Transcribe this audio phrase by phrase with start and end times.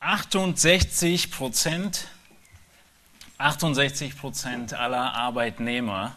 [0.00, 2.08] 68 Prozent,
[3.36, 6.14] 68 Prozent aller Arbeitnehmer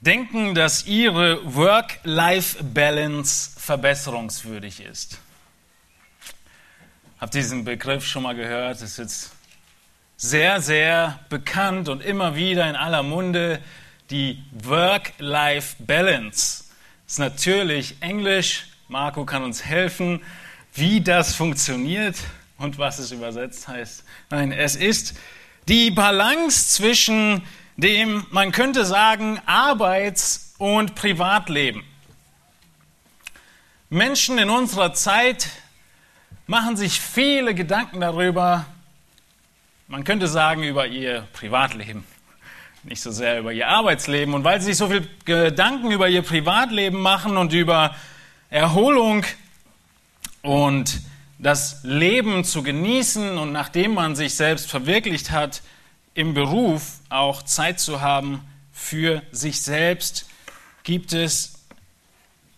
[0.00, 5.18] denken, dass ihre Work-Life-Balance verbesserungswürdig ist.
[7.18, 8.82] Habt diesen Begriff schon mal gehört?
[8.82, 9.32] Das ist jetzt
[10.18, 13.58] sehr, sehr bekannt und immer wieder in aller Munde.
[14.10, 16.64] Die Work-Life-Balance
[17.06, 18.66] ist natürlich Englisch.
[18.88, 20.20] Marco kann uns helfen,
[20.74, 22.16] wie das funktioniert
[22.58, 24.04] und was es übersetzt heißt.
[24.30, 25.14] Nein, es ist
[25.68, 27.42] die Balance zwischen
[27.76, 31.84] dem, man könnte sagen, Arbeits- und Privatleben.
[33.88, 35.48] Menschen in unserer Zeit
[36.46, 38.66] machen sich viele Gedanken darüber,
[39.86, 42.04] man könnte sagen, über ihr Privatleben,
[42.82, 44.34] nicht so sehr über ihr Arbeitsleben.
[44.34, 47.94] Und weil sie sich so viel Gedanken über ihr Privatleben machen und über
[48.50, 49.24] Erholung
[50.44, 51.00] und
[51.38, 55.62] das Leben zu genießen und nachdem man sich selbst verwirklicht hat,
[56.12, 60.26] im Beruf auch Zeit zu haben für sich selbst,
[60.84, 61.54] gibt es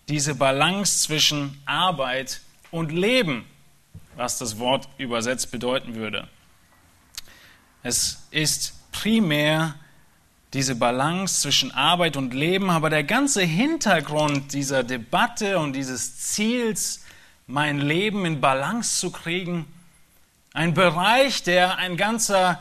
[0.08, 2.40] diese Balance zwischen Arbeit
[2.72, 3.44] und Leben,
[4.16, 6.28] was das Wort übersetzt bedeuten würde.
[7.84, 9.76] Es ist primär
[10.54, 17.05] diese Balance zwischen Arbeit und Leben, aber der ganze Hintergrund dieser Debatte und dieses Ziels,
[17.46, 19.66] mein Leben in Balance zu kriegen,
[20.52, 22.60] ein Bereich, der ein ganzer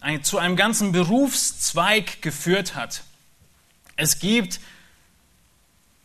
[0.00, 3.04] ein, zu einem ganzen Berufszweig geführt hat.
[3.96, 4.60] Es gibt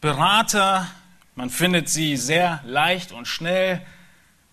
[0.01, 0.87] Berater,
[1.35, 3.81] man findet sie sehr leicht und schnell,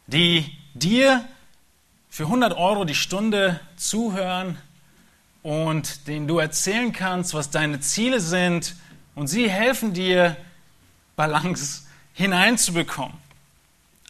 [0.07, 1.25] die dir
[2.09, 4.59] für 100 Euro die Stunde zuhören
[5.43, 8.75] und denen du erzählen kannst, was deine Ziele sind
[9.15, 10.37] und sie helfen dir,
[11.17, 11.83] Balance
[12.15, 13.24] hineinzubekommen.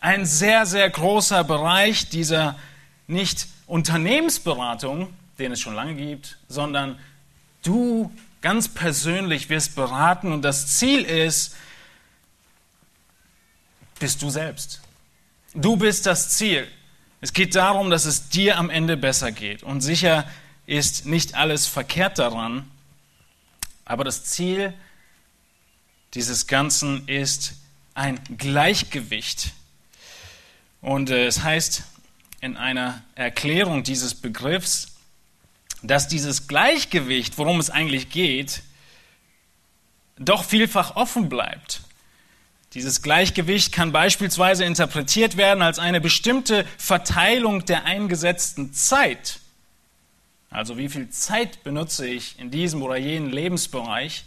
[0.04, 2.58] Ein sehr, sehr großer Bereich dieser
[3.06, 6.98] nicht Unternehmensberatung, den es schon lange gibt, sondern
[7.62, 8.12] du
[8.42, 11.56] ganz persönlich wirst beraten und das Ziel ist,
[13.98, 14.82] bist du selbst.
[15.54, 16.68] Du bist das Ziel.
[17.22, 19.62] Es geht darum, dass es dir am Ende besser geht.
[19.62, 20.28] Und sicher
[20.66, 22.70] ist nicht alles verkehrt daran,
[23.86, 24.74] aber das Ziel
[26.12, 27.54] dieses Ganzen ist
[27.94, 29.54] ein Gleichgewicht.
[30.84, 31.82] Und äh, es heißt
[32.42, 34.98] in einer Erklärung dieses Begriffs,
[35.82, 38.62] dass dieses Gleichgewicht, worum es eigentlich geht,
[40.18, 41.80] doch vielfach offen bleibt.
[42.74, 49.40] Dieses Gleichgewicht kann beispielsweise interpretiert werden als eine bestimmte Verteilung der eingesetzten Zeit.
[50.50, 54.26] Also wie viel Zeit benutze ich in diesem oder jenen Lebensbereich,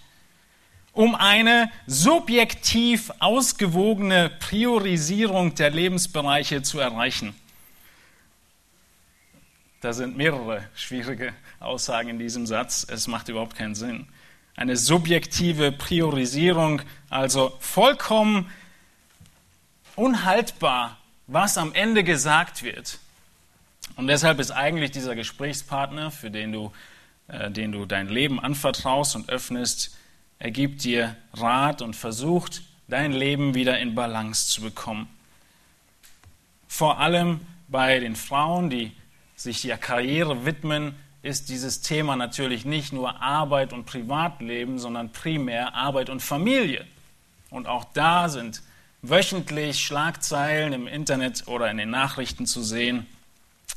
[0.98, 7.36] um eine subjektiv ausgewogene Priorisierung der Lebensbereiche zu erreichen.
[9.82, 12.84] Da sind mehrere schwierige Aussagen in diesem Satz.
[12.90, 14.08] Es macht überhaupt keinen Sinn.
[14.56, 16.82] Eine subjektive Priorisierung,
[17.12, 18.52] also vollkommen
[19.96, 20.98] unhaltbar,
[21.28, 22.98] was am Ende gesagt wird.
[23.98, 26.72] Und deshalb ist eigentlich dieser Gesprächspartner, für den du,
[27.28, 29.96] äh, den du dein Leben anvertraust und öffnest,
[30.40, 35.08] er gibt dir Rat und versucht, dein Leben wieder in Balance zu bekommen.
[36.68, 38.92] Vor allem bei den Frauen, die
[39.36, 45.76] sich der Karriere widmen, ist dieses Thema natürlich nicht nur Arbeit und Privatleben, sondern primär
[45.76, 46.86] Arbeit und Familie.
[47.50, 48.62] Und auch da sind
[49.02, 53.06] wöchentlich Schlagzeilen im Internet oder in den Nachrichten zu sehen,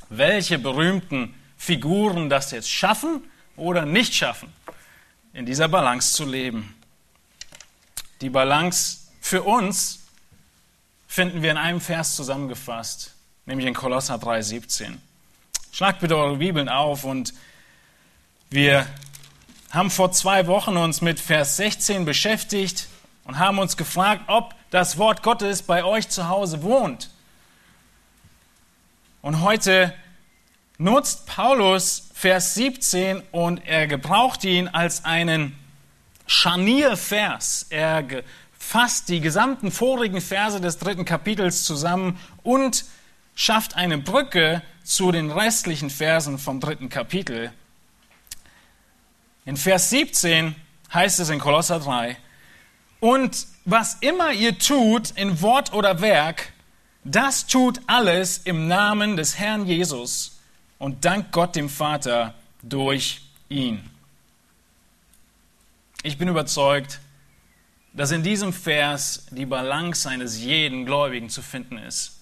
[0.09, 3.23] welche berühmten Figuren das jetzt schaffen
[3.57, 4.53] oder nicht schaffen,
[5.33, 6.75] in dieser Balance zu leben.
[8.21, 10.01] Die Balance für uns
[11.07, 13.15] finden wir in einem Vers zusammengefasst,
[13.47, 14.97] nämlich in Kolosser 3,17.
[15.73, 17.33] Schlagt bitte eure Bibeln auf und
[18.51, 18.87] wir
[19.71, 22.89] haben vor zwei Wochen uns mit Vers 16 beschäftigt
[23.25, 27.11] und haben uns gefragt, ob das Wort Gottes bei euch zu Hause wohnt.
[29.23, 29.95] Und heute
[30.79, 35.59] nutzt Paulus Vers 17 und er gebraucht ihn als einen
[36.27, 37.69] Scharniervers.
[37.71, 38.05] Er
[38.59, 42.85] fasst die gesamten vorigen Verse des dritten Kapitels zusammen und
[43.35, 47.55] schafft eine Brücke zu den restlichen Versen vom dritten Kapitel.
[49.47, 50.55] In Vers 17
[50.93, 52.19] heißt es in Kolosser 3,
[53.01, 56.53] und was immer ihr tut in Wort oder Werk,
[57.03, 60.40] das tut alles im Namen des Herrn Jesus
[60.81, 63.89] und dankt Gott dem Vater durch ihn.
[66.03, 66.99] Ich bin überzeugt,
[67.93, 72.17] dass in diesem Vers die Balance eines jeden Gläubigen zu finden ist.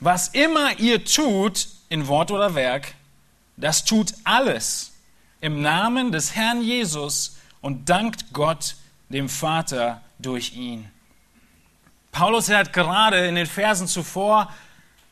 [0.00, 2.94] Was immer ihr tut, in Wort oder Werk,
[3.56, 4.92] das tut alles
[5.40, 8.76] im Namen des Herrn Jesus und dankt Gott,
[9.10, 10.90] dem Vater, durch ihn.
[12.12, 14.52] Paulus hat gerade in den Versen zuvor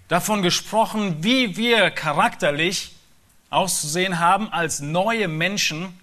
[0.08, 2.92] davon gesprochen, wie wir charakterlich
[3.50, 5.98] auszusehen haben als neue Menschen.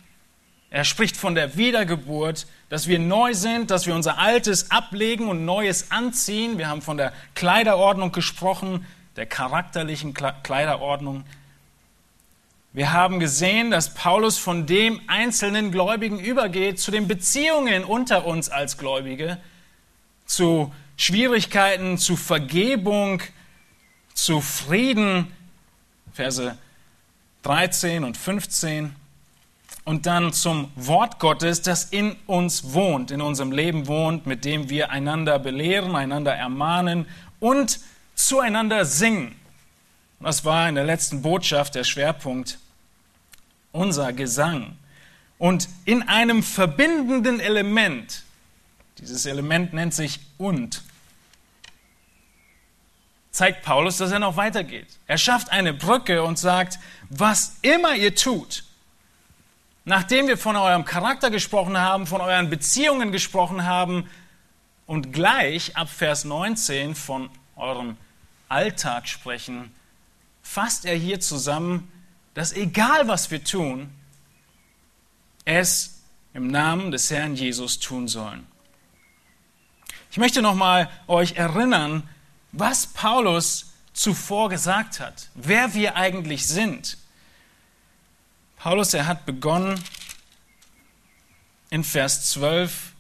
[0.70, 5.46] Er spricht von der Wiedergeburt, dass wir neu sind, dass wir unser Altes ablegen und
[5.46, 6.58] Neues anziehen.
[6.58, 8.86] Wir haben von der Kleiderordnung gesprochen,
[9.16, 11.24] der charakterlichen Kleiderordnung.
[12.72, 18.50] Wir haben gesehen, dass Paulus von dem einzelnen Gläubigen übergeht zu den Beziehungen unter uns
[18.50, 19.38] als Gläubige,
[20.26, 23.22] zu Schwierigkeiten, zu Vergebung,
[24.14, 25.32] zu Frieden,
[26.14, 26.58] Verse
[27.44, 28.96] 13 und 15,
[29.86, 34.70] und dann zum Wort Gottes, das in uns wohnt, in unserem Leben wohnt, mit dem
[34.70, 37.06] wir einander belehren, einander ermahnen
[37.40, 37.80] und
[38.16, 39.36] zueinander singen.
[40.20, 42.60] Das war in der letzten Botschaft der Schwerpunkt
[43.74, 44.78] unser Gesang.
[45.38, 48.24] Und in einem verbindenden Element,
[49.00, 50.84] dieses Element nennt sich und,
[53.34, 54.88] zeigt Paulus, dass er noch weitergeht.
[55.08, 58.64] Er schafft eine Brücke und sagt, was immer ihr tut,
[59.86, 64.08] nachdem wir von eurem Charakter gesprochen haben, von euren Beziehungen gesprochen haben
[64.86, 67.98] und gleich ab Vers 19 von eurem
[68.50, 69.74] Alltag sprechen,
[70.44, 71.92] fasst er hier zusammen,
[72.36, 73.90] dass egal was wir tun,
[75.44, 76.04] es
[76.36, 78.46] im Namen des Herrn Jesus tun sollen.
[80.12, 82.08] Ich möchte nochmal euch erinnern,
[82.54, 86.98] was Paulus zuvor gesagt hat, wer wir eigentlich sind.
[88.58, 89.84] Paulus, er hat begonnen
[91.70, 92.94] in Vers 12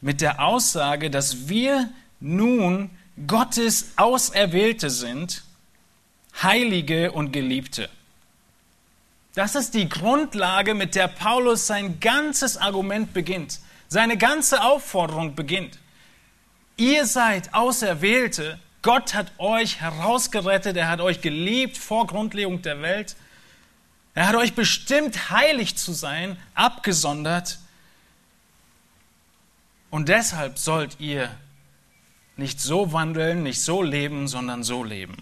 [0.00, 1.90] mit der Aussage, dass wir
[2.20, 2.90] nun
[3.26, 5.44] Gottes Auserwählte sind,
[6.42, 7.88] Heilige und Geliebte.
[9.34, 15.78] Das ist die Grundlage, mit der Paulus sein ganzes Argument beginnt, seine ganze Aufforderung beginnt.
[16.76, 23.16] Ihr seid Auserwählte, Gott hat euch herausgerettet, er hat euch geliebt vor Grundlegung der Welt,
[24.14, 27.58] er hat euch bestimmt, heilig zu sein, abgesondert.
[29.90, 31.30] Und deshalb sollt ihr
[32.36, 35.16] nicht so wandeln, nicht so leben, sondern so leben.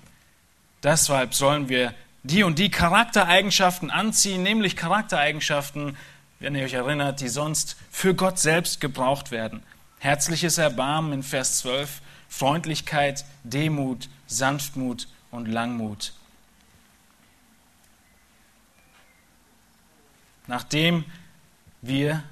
[0.83, 5.97] Deshalb sollen wir die und die Charaktereigenschaften anziehen, nämlich Charaktereigenschaften,
[6.41, 9.63] wenn ihr euch erinnert, die sonst für Gott selbst gebraucht werden.
[9.99, 16.13] Herzliches Erbarmen in Vers 12, Freundlichkeit, Demut, Sanftmut und Langmut.
[20.47, 21.05] Nachdem
[21.83, 22.23] wir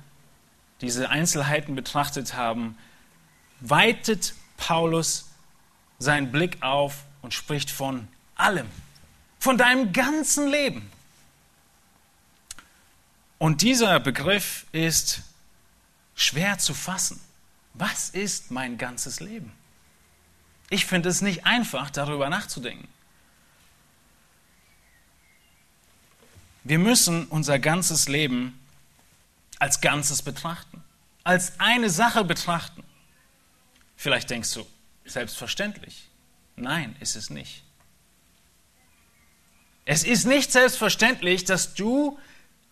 [0.81, 2.77] diese Einzelheiten betrachtet haben,
[3.61, 5.31] weitet Paulus
[5.99, 8.69] seinen Blick auf und spricht von allem
[9.45, 10.91] von deinem ganzen Leben.
[13.37, 15.21] Und dieser Begriff ist
[16.15, 17.21] schwer zu fassen.
[17.75, 19.53] Was ist mein ganzes Leben?
[20.71, 22.89] Ich finde es nicht einfach, darüber nachzudenken.
[26.65, 28.59] Wir müssen unser ganzes Leben
[29.59, 30.83] als Ganzes betrachten,
[31.23, 32.83] als eine Sache betrachten.
[33.97, 34.67] Vielleicht denkst du,
[35.05, 36.09] selbstverständlich.
[36.57, 37.63] Nein, ist es nicht.
[39.85, 42.19] Es ist nicht selbstverständlich, dass du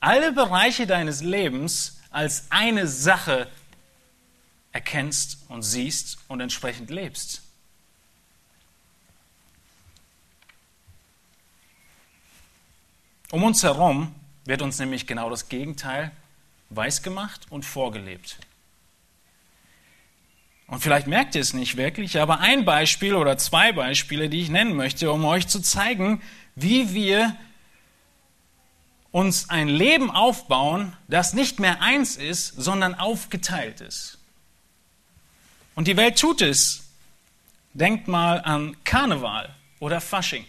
[0.01, 3.49] alle Bereiche deines Lebens als eine Sache
[4.73, 7.43] erkennst und siehst und entsprechend lebst.
[13.33, 16.13] Um uns herum wird uns nämlich genau das Gegenteil
[16.69, 18.37] weisgemacht und vorgelebt.
[20.67, 24.51] Und vielleicht merkt ihr es nicht wirklich, aber ein Beispiel oder zwei Beispiele, die ich
[24.51, 26.21] nennen möchte, um euch zu zeigen,
[26.57, 27.35] wie wir
[29.13, 34.19] uns ein Leben aufbauen, das nicht mehr eins ist, sondern aufgeteilt ist.
[35.75, 36.85] Und die Welt tut es.
[37.73, 40.45] Denkt mal an Karneval oder Fasching.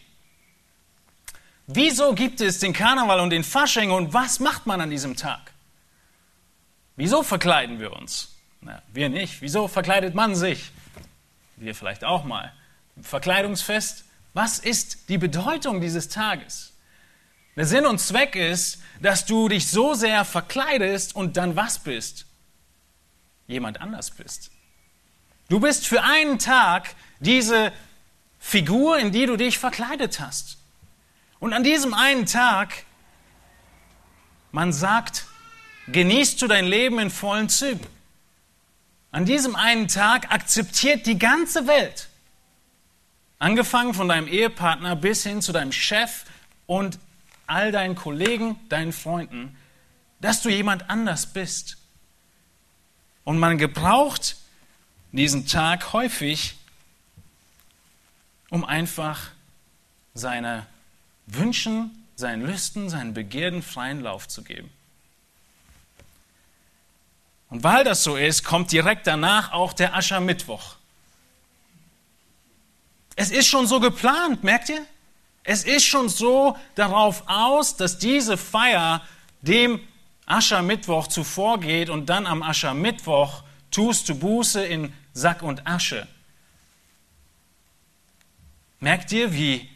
[1.67, 5.51] Wieso gibt es den Karneval und den Fasching und was macht man an diesem Tag?
[6.95, 8.35] Wieso verkleiden wir uns?
[8.61, 9.41] Na, wir nicht.
[9.41, 10.71] Wieso verkleidet man sich?
[11.55, 12.51] Wir vielleicht auch mal.
[13.01, 16.73] Verkleidungsfest was ist die Bedeutung dieses Tages?
[17.55, 22.25] Der Sinn und Zweck ist, dass du dich so sehr verkleidest und dann was bist?
[23.45, 24.49] Jemand anders bist.
[25.49, 27.71] Du bist für einen Tag diese
[28.39, 30.57] Figur, in die du dich verkleidet hast.
[31.43, 32.85] Und an diesem einen Tag,
[34.53, 35.25] man sagt,
[35.89, 37.85] genießt du dein Leben in vollen Zügen.
[39.11, 42.07] An diesem einen Tag akzeptiert die ganze Welt,
[43.39, 46.23] Angefangen von deinem Ehepartner bis hin zu deinem Chef
[46.65, 46.97] und
[47.45, 49.57] all deinen Kollegen, deinen Freunden,
[50.21, 51.75] dass du jemand anders bist.
[53.25, 54.37] Und man gebraucht
[55.11, 56.55] diesen Tag häufig,
[58.49, 59.31] um einfach
[60.13, 60.67] seine
[61.25, 64.69] Wünschen, seinen Lüsten, seinen Begierden freien Lauf zu geben.
[67.49, 70.75] Und weil das so ist, kommt direkt danach auch der Aschermittwoch.
[73.15, 74.83] Es ist schon so geplant, merkt ihr?
[75.43, 79.05] Es ist schon so darauf aus, dass diese Feier
[79.41, 79.79] dem
[80.25, 86.07] Aschermittwoch zuvorgeht und dann am Aschermittwoch tust du Buße in Sack und Asche.
[88.79, 89.69] Merkt ihr, wie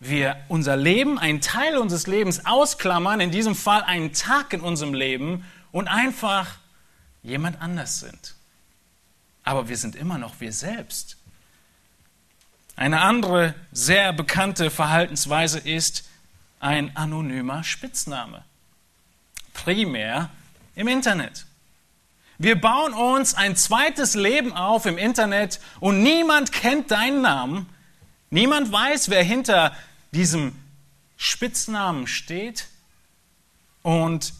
[0.00, 4.94] wir unser Leben, einen Teil unseres Lebens ausklammern, in diesem Fall einen Tag in unserem
[4.94, 6.56] Leben und einfach
[7.22, 8.34] jemand anders sind.
[9.44, 11.18] Aber wir sind immer noch wir selbst.
[12.76, 16.08] Eine andere sehr bekannte Verhaltensweise ist
[16.60, 18.42] ein anonymer Spitzname.
[19.52, 20.30] Primär
[20.74, 21.44] im Internet.
[22.38, 27.68] Wir bauen uns ein zweites Leben auf im Internet und niemand kennt deinen Namen.
[28.30, 29.76] Niemand weiß, wer hinter
[30.12, 30.54] diesem
[31.16, 32.66] Spitznamen steht.
[33.82, 34.32] Und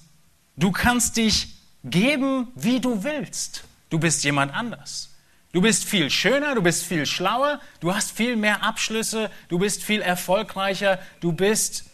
[0.56, 3.64] du kannst dich geben, wie du willst.
[3.88, 5.10] Du bist jemand anders.
[5.52, 9.82] Du bist viel schöner, du bist viel schlauer, du hast viel mehr Abschlüsse, du bist
[9.82, 11.90] viel erfolgreicher, du bist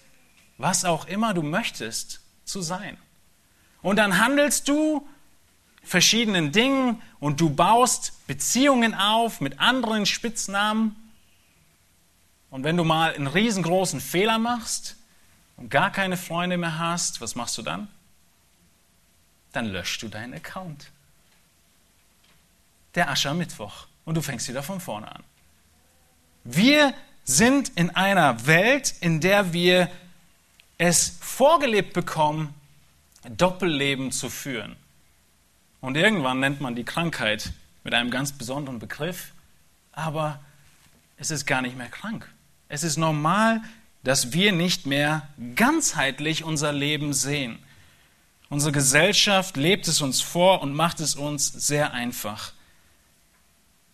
[0.59, 2.97] was auch immer du möchtest zu sein.
[3.83, 5.07] Und dann handelst du
[5.83, 10.97] verschiedenen Dingen und du baust Beziehungen auf mit anderen Spitznamen.
[12.57, 14.97] Und wenn du mal einen riesengroßen Fehler machst
[15.59, 17.87] und gar keine Freunde mehr hast, was machst du dann?
[19.53, 20.91] Dann löschst du deinen Account
[22.95, 25.23] der Aschermittwoch und du fängst wieder von vorne an.
[26.45, 26.95] Wir
[27.25, 29.91] sind in einer Welt, in der wir
[30.79, 32.55] es vorgelebt bekommen,
[33.29, 34.77] Doppelleben zu führen.
[35.83, 37.53] Und irgendwann nennt man die Krankheit
[37.85, 39.33] mit einem ganz besonderen Begriff,
[39.93, 40.41] aber
[41.19, 42.33] es ist gar nicht mehr krank.
[42.69, 43.63] Es ist normal,
[44.03, 47.59] dass wir nicht mehr ganzheitlich unser Leben sehen.
[48.49, 52.53] Unsere Gesellschaft lebt es uns vor und macht es uns sehr einfach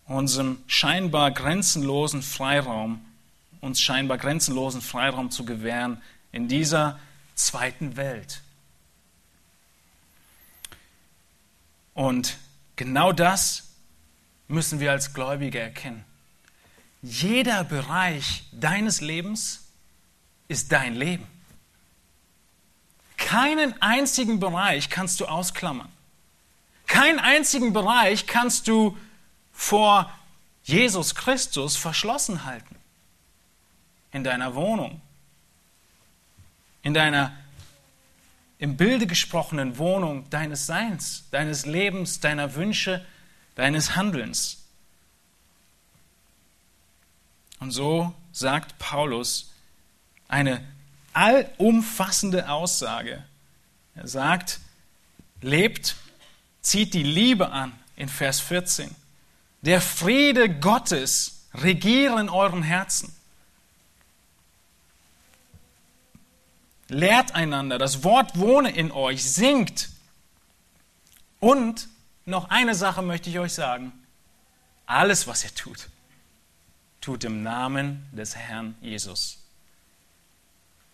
[0.05, 3.03] unserem scheinbar grenzenlosen Freiraum,
[3.61, 6.01] uns scheinbar grenzenlosen Freiraum zu gewähren
[6.31, 6.99] in dieser
[7.35, 8.41] zweiten Welt.
[11.93, 12.37] Und
[12.75, 13.69] genau das
[14.47, 16.03] müssen wir als Gläubige erkennen.
[17.03, 19.67] Jeder Bereich deines Lebens
[20.47, 21.27] ist dein Leben.
[23.17, 25.89] Keinen einzigen Bereich kannst du ausklammern.
[26.87, 28.97] Keinen einzigen Bereich kannst du
[29.51, 30.11] vor
[30.63, 32.75] Jesus Christus verschlossen halten.
[34.13, 35.01] In deiner Wohnung,
[36.83, 37.35] in deiner
[38.59, 43.05] im Bilde gesprochenen Wohnung deines Seins, deines Lebens, deiner Wünsche,
[43.55, 44.62] deines Handelns.
[47.63, 49.53] Und so sagt Paulus
[50.27, 50.61] eine
[51.13, 53.23] allumfassende Aussage.
[53.95, 54.59] Er sagt,
[55.41, 55.95] lebt,
[56.61, 58.93] zieht die Liebe an in Vers 14
[59.61, 63.15] der Friede Gottes regiere in euren Herzen.
[66.89, 69.89] Lehrt einander, das Wort wohne in euch, singt.
[71.39, 71.87] Und
[72.25, 73.93] noch eine Sache möchte ich euch sagen.
[74.85, 75.87] Alles, was ihr tut,
[77.03, 79.37] tut im Namen des Herrn Jesus.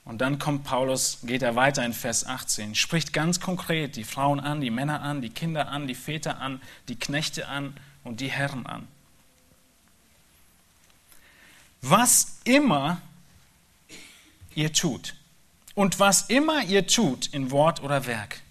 [0.05, 4.39] Und dann kommt Paulus, geht er weiter in Vers 18, spricht ganz konkret die Frauen
[4.39, 8.31] an, die Männer an, die Kinder an, die Väter an, die Knechte an und die
[8.31, 8.87] Herren an.
[11.83, 13.01] Was immer
[14.55, 15.13] ihr tut
[15.75, 18.41] und was immer ihr tut in Wort oder Werk,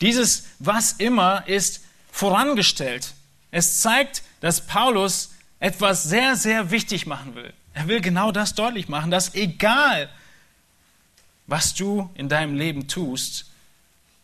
[0.00, 3.12] dieses was immer ist vorangestellt.
[3.50, 5.33] Es zeigt, dass Paulus
[5.64, 7.50] etwas sehr, sehr wichtig machen will.
[7.72, 10.10] Er will genau das deutlich machen, dass egal,
[11.46, 13.46] was du in deinem Leben tust,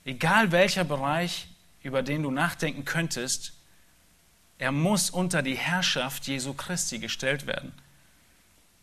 [0.04, 1.48] egal welcher Bereich,
[1.82, 3.54] über den du nachdenken könntest,
[4.58, 7.72] er muss unter die Herrschaft Jesu Christi gestellt werden.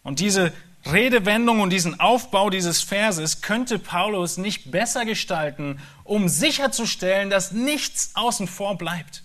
[0.02, 0.52] Und diese
[0.92, 8.16] Redewendung und diesen Aufbau dieses Verses könnte Paulus nicht besser gestalten, um sicherzustellen, dass nichts
[8.16, 9.22] außen vor bleibt.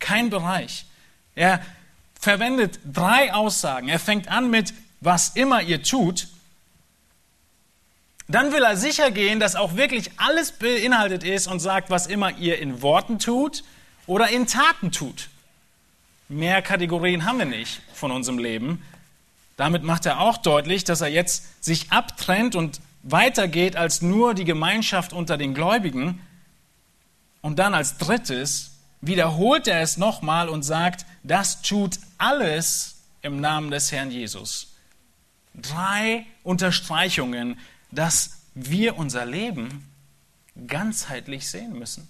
[0.00, 0.86] Kein Bereich.
[1.36, 1.60] Er
[2.26, 3.88] verwendet drei Aussagen.
[3.88, 6.26] Er fängt an mit, was immer ihr tut.
[8.26, 12.36] Dann will er sicher gehen, dass auch wirklich alles beinhaltet ist und sagt, was immer
[12.36, 13.62] ihr in Worten tut
[14.08, 15.28] oder in Taten tut.
[16.28, 18.82] Mehr Kategorien haben wir nicht von unserem Leben.
[19.56, 24.44] Damit macht er auch deutlich, dass er jetzt sich abtrennt und weitergeht als nur die
[24.44, 26.20] Gemeinschaft unter den Gläubigen.
[27.40, 28.72] Und dann als drittes
[29.06, 34.74] wiederholt er es nochmal und sagt, das tut alles im Namen des Herrn Jesus.
[35.54, 37.58] Drei Unterstreichungen,
[37.90, 39.88] dass wir unser Leben
[40.66, 42.08] ganzheitlich sehen müssen.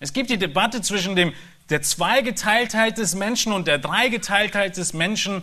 [0.00, 1.32] Es gibt die Debatte zwischen dem,
[1.70, 5.42] der Zweigeteiltheit des Menschen und der Dreigeteiltheit des Menschen.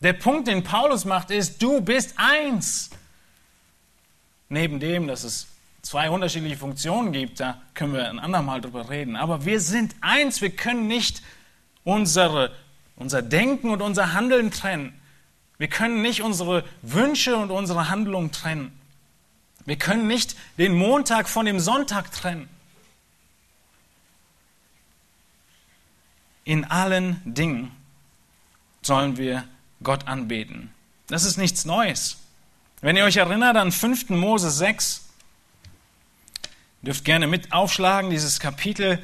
[0.00, 2.90] Der Punkt, den Paulus macht, ist, du bist eins.
[4.48, 5.46] Neben dem, dass es
[5.82, 9.16] zwei unterschiedliche Funktionen gibt, da können wir ein andermal drüber reden.
[9.16, 11.22] Aber wir sind eins, wir können nicht
[11.84, 12.52] unsere,
[12.96, 14.92] unser Denken und unser Handeln trennen.
[15.58, 18.78] Wir können nicht unsere Wünsche und unsere Handlungen trennen.
[19.66, 22.48] Wir können nicht den Montag von dem Sonntag trennen.
[26.44, 27.70] In allen Dingen
[28.82, 29.44] sollen wir
[29.82, 30.72] Gott anbeten.
[31.06, 32.16] Das ist nichts Neues.
[32.80, 34.10] Wenn ihr euch erinnert an 5.
[34.10, 35.09] Mose 6,
[36.82, 38.98] dürft gerne mit aufschlagen, dieses Kapitel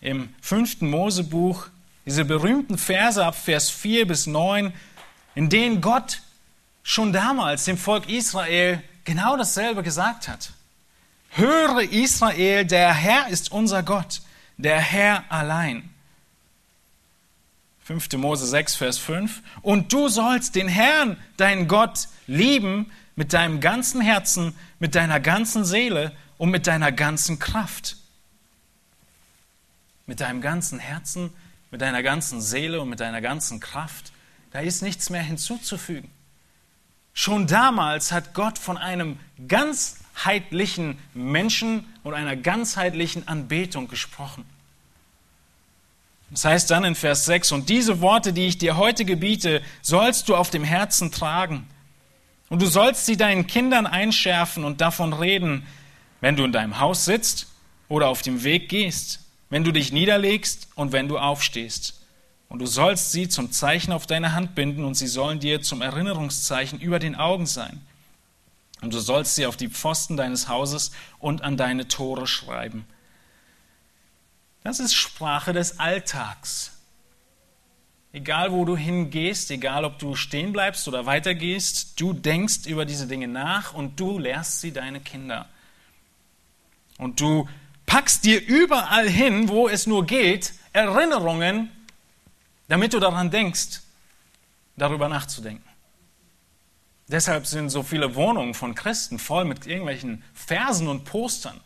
[0.00, 0.82] im 5.
[0.82, 1.68] Mosebuch,
[2.06, 4.72] diese berühmten Verse ab Vers 4 bis 9,
[5.34, 6.22] in denen Gott
[6.82, 10.52] schon damals dem Volk Israel genau dasselbe gesagt hat.
[11.30, 14.20] Höre Israel, der Herr ist unser Gott,
[14.58, 15.88] der Herr allein.
[17.84, 18.12] 5.
[18.12, 19.42] Mose 6, Vers 5.
[19.62, 25.64] Und du sollst den Herrn, deinen Gott, lieben mit deinem ganzen Herzen, mit deiner ganzen
[25.64, 27.98] Seele und mit deiner ganzen Kraft.
[30.06, 31.32] Mit deinem ganzen Herzen,
[31.70, 34.10] mit deiner ganzen Seele und mit deiner ganzen Kraft.
[34.50, 36.10] Da ist nichts mehr hinzuzufügen.
[37.14, 44.44] Schon damals hat Gott von einem ganzheitlichen Menschen und einer ganzheitlichen Anbetung gesprochen.
[46.30, 50.28] Das heißt dann in Vers 6, und diese Worte, die ich dir heute gebiete, sollst
[50.28, 51.68] du auf dem Herzen tragen.
[52.48, 55.64] Und du sollst sie deinen Kindern einschärfen und davon reden,
[56.22, 57.48] wenn du in deinem Haus sitzt
[57.88, 62.00] oder auf dem Weg gehst, wenn du dich niederlegst und wenn du aufstehst.
[62.48, 65.82] Und du sollst sie zum Zeichen auf deine Hand binden und sie sollen dir zum
[65.82, 67.84] Erinnerungszeichen über den Augen sein.
[68.80, 72.86] Und du sollst sie auf die Pfosten deines Hauses und an deine Tore schreiben.
[74.62, 76.78] Das ist Sprache des Alltags.
[78.12, 83.08] Egal wo du hingehst, egal ob du stehen bleibst oder weitergehst, du denkst über diese
[83.08, 85.48] Dinge nach und du lehrst sie deine Kinder.
[87.02, 87.48] Und du
[87.84, 91.70] packst dir überall hin, wo es nur geht, Erinnerungen,
[92.68, 93.80] damit du daran denkst,
[94.76, 95.68] darüber nachzudenken.
[97.08, 101.60] Deshalb sind so viele Wohnungen von Christen voll mit irgendwelchen Versen und Postern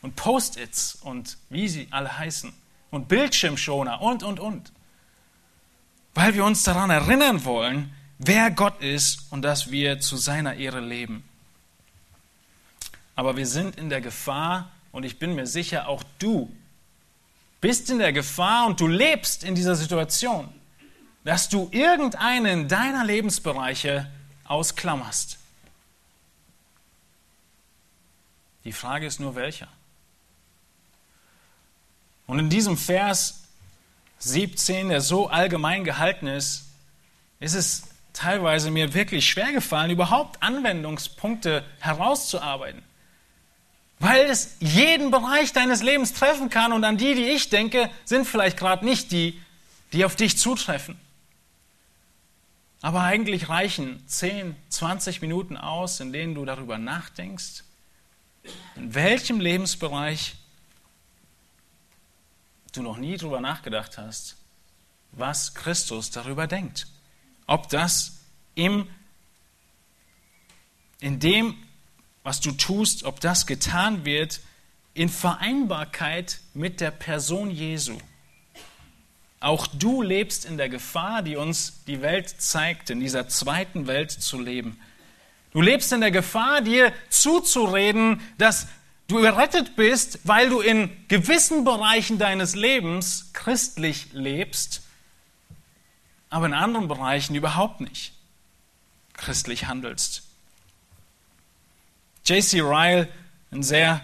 [0.00, 2.52] und Post-its und wie sie alle heißen
[2.90, 4.72] und Bildschirmschoner und, und, und.
[6.14, 10.80] Weil wir uns daran erinnern wollen, wer Gott ist und dass wir zu seiner Ehre
[10.80, 11.24] leben.
[13.14, 16.54] Aber wir sind in der Gefahr, und ich bin mir sicher, auch du
[17.60, 20.52] bist in der Gefahr und du lebst in dieser Situation,
[21.24, 24.10] dass du irgendeinen deiner Lebensbereiche
[24.44, 25.38] ausklammerst.
[28.64, 29.68] Die Frage ist nur welcher.
[32.26, 33.44] Und in diesem Vers
[34.18, 36.66] 17, der so allgemein gehalten ist,
[37.40, 42.82] ist es teilweise mir wirklich schwer gefallen, überhaupt Anwendungspunkte herauszuarbeiten.
[44.02, 48.26] Weil es jeden Bereich deines Lebens treffen kann und an die, die ich denke, sind
[48.26, 49.40] vielleicht gerade nicht die,
[49.92, 50.98] die auf dich zutreffen.
[52.80, 57.62] Aber eigentlich reichen 10, 20 Minuten aus, in denen du darüber nachdenkst,
[58.74, 60.34] in welchem Lebensbereich
[62.72, 64.34] du noch nie darüber nachgedacht hast,
[65.12, 66.88] was Christus darüber denkt.
[67.46, 68.18] Ob das
[68.56, 68.88] im,
[70.98, 71.56] in dem,
[72.22, 74.40] was du tust, ob das getan wird
[74.94, 77.98] in Vereinbarkeit mit der Person Jesu.
[79.40, 84.12] Auch du lebst in der Gefahr, die uns die Welt zeigt, in dieser zweiten Welt
[84.12, 84.78] zu leben.
[85.52, 88.68] Du lebst in der Gefahr, dir zuzureden, dass
[89.08, 94.82] du errettet bist, weil du in gewissen Bereichen deines Lebens christlich lebst,
[96.30, 98.12] aber in anderen Bereichen überhaupt nicht
[99.12, 100.22] christlich handelst.
[102.24, 102.60] J.C.
[102.60, 103.08] Ryle,
[103.50, 104.00] ein sehr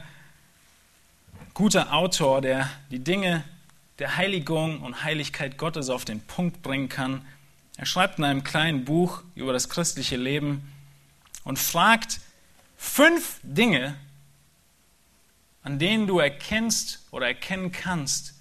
[1.54, 3.44] guter Autor, der die Dinge
[4.00, 7.24] der Heiligung und Heiligkeit Gottes auf den Punkt bringen kann.
[7.76, 10.72] Er schreibt in einem kleinen Buch über das christliche Leben
[11.44, 12.20] und fragt
[12.76, 13.94] fünf Dinge,
[15.62, 18.34] an denen du erkennst oder erkennen kannst,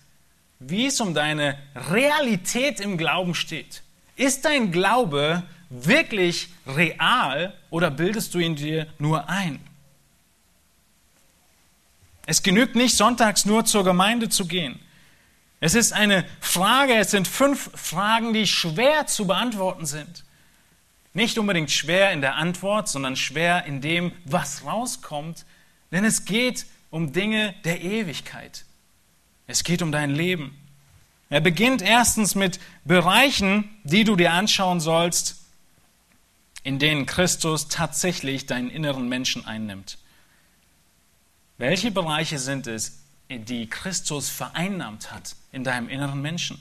[0.57, 3.83] wie es um deine Realität im Glauben steht.
[4.15, 9.59] Ist dein Glaube wirklich real oder bildest du ihn dir nur ein?
[12.25, 14.79] Es genügt nicht, sonntags nur zur Gemeinde zu gehen.
[15.59, 20.23] Es ist eine Frage, es sind fünf Fragen, die schwer zu beantworten sind.
[21.13, 25.45] Nicht unbedingt schwer in der Antwort, sondern schwer in dem, was rauskommt,
[25.91, 28.65] denn es geht um Dinge der Ewigkeit.
[29.47, 30.55] Es geht um dein Leben.
[31.29, 35.36] Er beginnt erstens mit Bereichen, die du dir anschauen sollst,
[36.67, 39.99] in denen Christus tatsächlich deinen inneren Menschen einnimmt.
[41.57, 46.59] Welche Bereiche sind es, die Christus vereinnahmt hat in deinem inneren Menschen?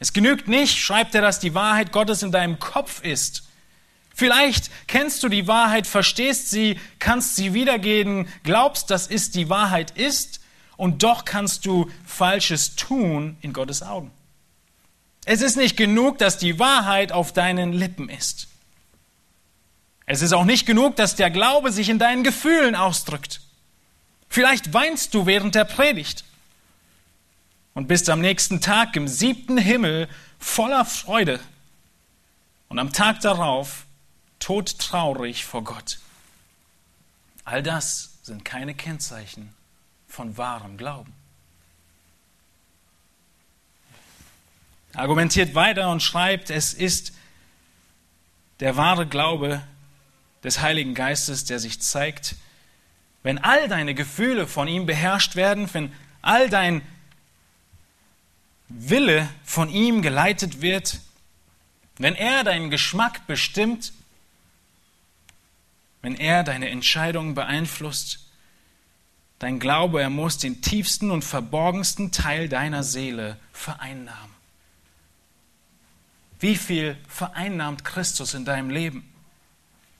[0.00, 3.44] Es genügt nicht, schreibt er, dass die Wahrheit Gottes in deinem Kopf ist.
[4.12, 9.92] Vielleicht kennst du die Wahrheit, verstehst sie, kannst sie wiedergeben, glaubst, dass es die Wahrheit
[9.92, 10.40] ist,
[10.76, 14.10] und doch kannst du Falsches tun in Gottes Augen.
[15.24, 18.48] Es ist nicht genug, dass die Wahrheit auf deinen Lippen ist.
[20.12, 23.40] Es ist auch nicht genug, dass der Glaube sich in deinen Gefühlen ausdrückt.
[24.28, 26.24] Vielleicht weinst du während der Predigt
[27.72, 31.40] und bist am nächsten Tag im siebten Himmel voller Freude
[32.68, 33.86] und am Tag darauf
[34.38, 35.98] todtraurig vor Gott.
[37.46, 39.54] All das sind keine Kennzeichen
[40.08, 41.14] von wahrem Glauben.
[44.92, 47.14] Er argumentiert weiter und schreibt, es ist
[48.60, 49.62] der wahre Glaube
[50.44, 52.36] des Heiligen Geistes, der sich zeigt
[53.22, 56.82] wenn all deine Gefühle von ihm beherrscht werden, wenn all dein
[58.68, 61.00] Wille von ihm geleitet wird,
[61.98, 63.92] wenn er deinen Geschmack bestimmt,
[66.00, 68.26] wenn er deine Entscheidungen beeinflusst,
[69.38, 74.32] dein Glaube, er muss den tiefsten und verborgensten Teil deiner Seele vereinnahmen.
[76.40, 79.11] Wie viel vereinnahmt Christus in deinem Leben?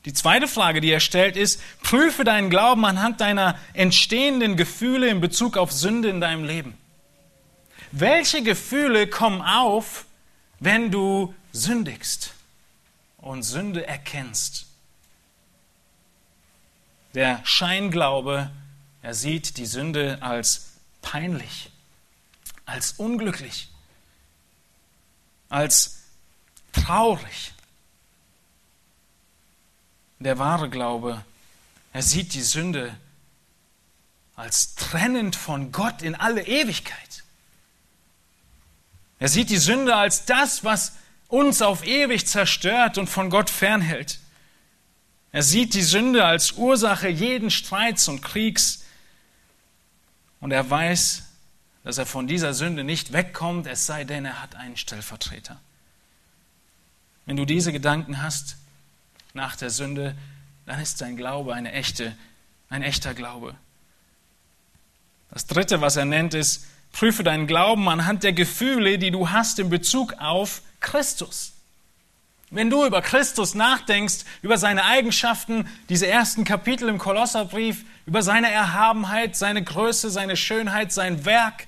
[0.04, 5.20] Die zweite Frage, die er stellt, ist, prüfe deinen Glauben anhand deiner entstehenden Gefühle in
[5.20, 6.76] Bezug auf Sünde in deinem Leben.
[7.92, 10.06] Welche Gefühle kommen auf,
[10.58, 12.32] wenn du sündigst
[13.18, 14.66] und Sünde erkennst?
[17.14, 18.50] Der Scheinglaube,
[19.02, 21.70] er sieht die Sünde als peinlich,
[22.64, 23.68] als unglücklich,
[25.50, 26.00] als
[26.72, 27.51] traurig.
[30.22, 31.24] Der wahre Glaube,
[31.92, 32.94] er sieht die Sünde
[34.36, 37.24] als trennend von Gott in alle Ewigkeit.
[39.18, 40.92] Er sieht die Sünde als das, was
[41.28, 44.20] uns auf ewig zerstört und von Gott fernhält.
[45.32, 48.84] Er sieht die Sünde als Ursache jeden Streits und Kriegs.
[50.40, 51.24] Und er weiß,
[51.84, 55.60] dass er von dieser Sünde nicht wegkommt, es sei denn, er hat einen Stellvertreter.
[57.26, 58.56] Wenn du diese Gedanken hast,
[59.34, 60.16] nach der Sünde,
[60.66, 62.16] dann ist dein Glaube eine echte,
[62.68, 63.54] ein echter Glaube.
[65.30, 69.58] Das dritte, was er nennt, ist, prüfe deinen Glauben anhand der Gefühle, die du hast
[69.58, 71.52] in Bezug auf Christus.
[72.50, 78.50] Wenn du über Christus nachdenkst, über seine Eigenschaften, diese ersten Kapitel im Kolosserbrief, über seine
[78.50, 81.66] Erhabenheit, seine Größe, seine Schönheit, sein Werk,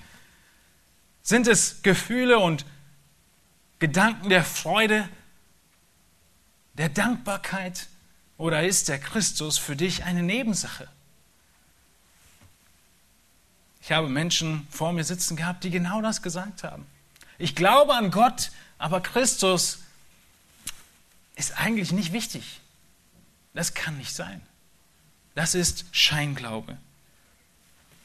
[1.22, 2.66] sind es Gefühle und
[3.78, 5.08] Gedanken der Freude,
[6.74, 7.86] der Dankbarkeit
[8.36, 10.88] oder ist der Christus für dich eine Nebensache?
[13.80, 16.86] Ich habe Menschen vor mir sitzen gehabt, die genau das gesagt haben.
[17.38, 19.80] Ich glaube an Gott, aber Christus
[21.36, 22.60] ist eigentlich nicht wichtig.
[23.52, 24.40] Das kann nicht sein.
[25.34, 26.78] Das ist Scheinglaube.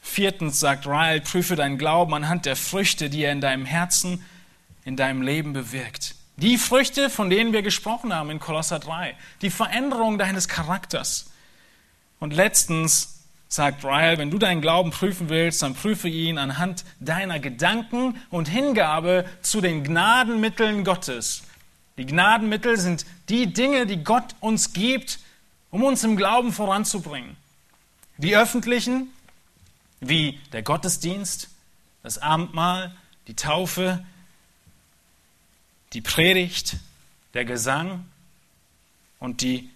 [0.02, 4.26] Viertens sagt Ryle, prüfe deinen Glauben anhand der Früchte, die er in deinem Herzen,
[4.84, 6.16] in deinem Leben bewirkt.
[6.42, 9.14] Die Früchte, von denen wir gesprochen haben in Kolosser 3.
[9.42, 11.32] Die Veränderung deines Charakters.
[12.22, 17.40] Und letztens sagt Ryle, wenn du deinen Glauben prüfen willst, dann prüfe ihn anhand deiner
[17.40, 21.44] Gedanken und Hingabe zu den Gnadenmitteln Gottes.
[21.98, 25.20] Die Gnadenmittel sind die Dinge, die Gott uns gibt,
[25.72, 27.36] um uns im Glauben voranzubringen.
[28.18, 29.10] Die öffentlichen,
[30.00, 31.50] wie der Gottesdienst,
[32.02, 32.96] das Abendmahl,
[33.28, 34.06] die Taufe,
[35.94, 36.78] die Predigt,
[37.34, 38.06] der Gesang
[39.20, 39.70] und die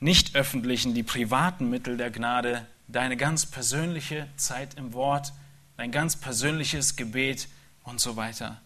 [0.00, 5.32] nicht öffentlichen, die privaten Mittel der Gnade, deine ganz persönliche Zeit im Wort,
[5.76, 7.48] dein ganz persönliches Gebet
[7.84, 8.60] und so weiter.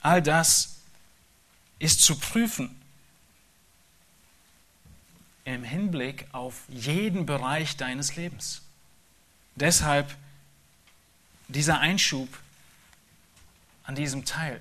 [0.00, 0.80] All das
[1.78, 2.80] ist zu prüfen
[5.44, 8.62] im Hinblick auf jeden Bereich deines Lebens.
[9.56, 10.16] Deshalb
[11.48, 12.28] dieser Einschub
[13.84, 14.60] an diesem Teil.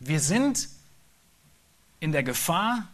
[0.00, 0.68] Wir sind
[2.00, 2.88] in der Gefahr,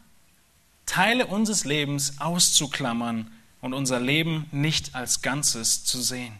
[0.84, 6.32] Teile unseres Lebens auszuklammern und unser Leben nicht als Ganzes zu sehen.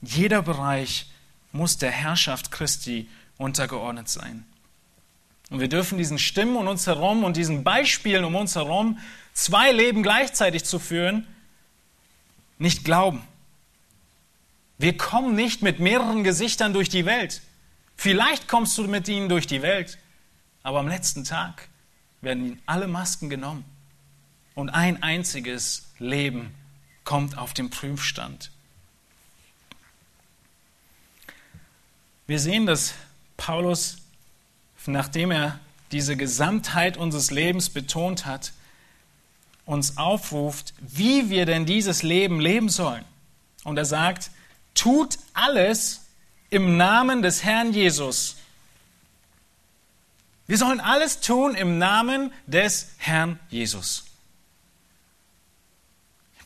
[0.00, 1.06] Jeder Bereich
[1.52, 4.44] muss der Herrschaft Christi untergeordnet sein.
[5.50, 8.98] Und wir dürfen diesen Stimmen um uns herum und diesen Beispielen um uns herum,
[9.34, 11.26] zwei Leben gleichzeitig zu führen,
[12.58, 13.22] nicht glauben.
[14.78, 17.42] Wir kommen nicht mit mehreren Gesichtern durch die Welt.
[17.96, 19.98] Vielleicht kommst du mit ihnen durch die Welt,
[20.62, 21.68] aber am letzten Tag
[22.20, 23.64] werden ihnen alle Masken genommen
[24.54, 26.54] und ein einziges Leben
[27.04, 28.50] kommt auf den Prüfstand.
[32.26, 32.94] Wir sehen, dass
[33.36, 33.98] Paulus,
[34.86, 35.60] nachdem er
[35.92, 38.52] diese Gesamtheit unseres Lebens betont hat,
[39.66, 43.04] uns aufruft, wie wir denn dieses Leben leben sollen.
[43.62, 44.30] Und er sagt,
[44.74, 46.03] tut alles
[46.54, 48.36] im Namen des Herrn Jesus.
[50.46, 54.04] Wir sollen alles tun im Namen des Herrn Jesus.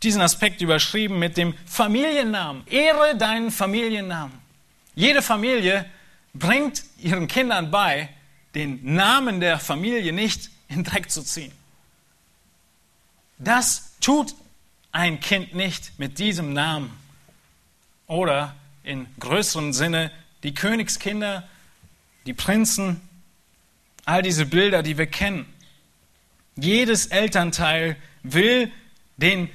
[0.02, 2.66] Diesen Aspekt überschrieben mit dem Familiennamen.
[2.68, 4.38] Ehre deinen Familiennamen.
[4.94, 5.84] Jede Familie
[6.34, 8.08] bringt ihren Kindern bei,
[8.54, 11.52] den Namen der Familie nicht in Dreck zu ziehen.
[13.38, 14.34] Das tut
[14.92, 16.96] ein Kind nicht mit diesem Namen.
[18.06, 20.10] Oder in größerem Sinne
[20.42, 21.48] die Königskinder,
[22.26, 23.00] die Prinzen,
[24.04, 25.46] all diese Bilder, die wir kennen.
[26.56, 28.70] Jedes Elternteil will
[29.16, 29.48] den,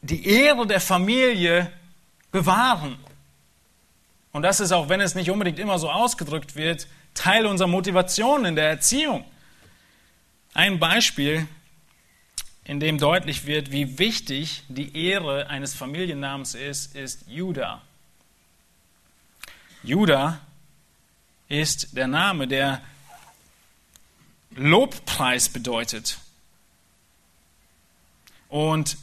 [0.00, 1.72] die Ehre der Familie
[2.30, 2.96] bewahren.
[4.32, 8.44] Und das ist auch, wenn es nicht unbedingt immer so ausgedrückt wird, Teil unserer Motivation
[8.44, 9.24] in der Erziehung.
[10.54, 11.48] Ein Beispiel,
[12.64, 17.82] in dem deutlich wird, wie wichtig die Ehre eines Familiennamens ist, ist Judah.
[19.82, 20.40] Judah
[21.48, 22.82] ist der Name, der
[24.50, 26.18] Lobpreis bedeutet.
[28.48, 28.96] Und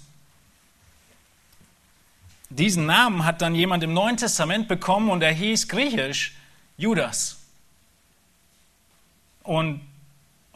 [2.49, 6.35] diesen Namen hat dann jemand im Neuen Testament bekommen und er hieß griechisch
[6.77, 7.37] Judas.
[9.43, 9.81] Und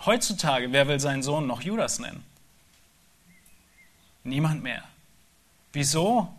[0.05, 2.23] heutzutage, wer will seinen Sohn noch Judas nennen?
[4.23, 4.84] Niemand mehr.
[5.73, 6.34] Wieso?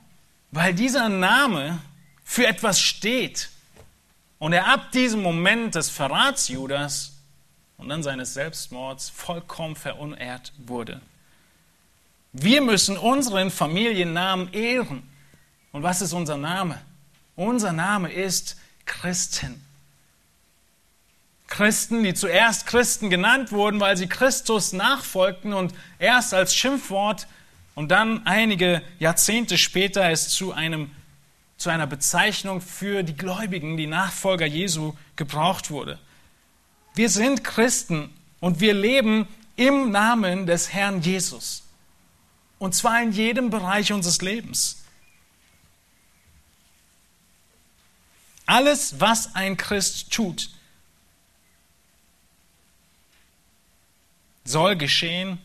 [0.51, 1.81] Weil dieser Name
[2.25, 3.51] für etwas steht
[4.41, 7.13] und er ab diesem Moment des Verrats Judas
[7.77, 11.01] und dann seines Selbstmords vollkommen verunehrt wurde.
[12.33, 15.03] Wir müssen unseren Familiennamen ehren.
[15.73, 16.81] Und was ist unser Name?
[17.37, 19.65] Unser Name ist Christen.
[21.47, 27.27] Christen, die zuerst Christen genannt wurden, weil sie Christus nachfolgten und erst als Schimpfwort
[27.75, 30.91] und dann einige Jahrzehnte später es zu, einem,
[31.61, 35.99] zu einer Bezeichnung für die Gläubigen, die Nachfolger Jesu, gebraucht wurde.
[36.95, 38.09] Wir sind Christen
[38.41, 41.63] und wir leben im Namen des Herrn Jesus.
[42.59, 44.83] Und zwar in jedem Bereich unseres Lebens.
[48.47, 50.49] Alles, was ein Christ tut,
[54.45, 55.39] soll geschehen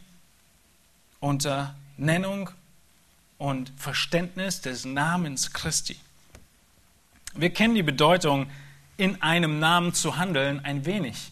[1.20, 2.52] unter Nennung
[3.38, 6.00] und Verständnis des Namens Christi.
[7.36, 8.48] Wir kennen die Bedeutung,
[8.98, 11.32] in einem Namen zu handeln, ein wenig.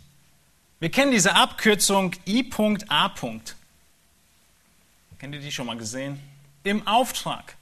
[0.80, 3.10] Wir kennen diese Abkürzung I.A.
[5.18, 6.20] Kennt ihr die schon mal gesehen?
[6.64, 7.56] Im Auftrag.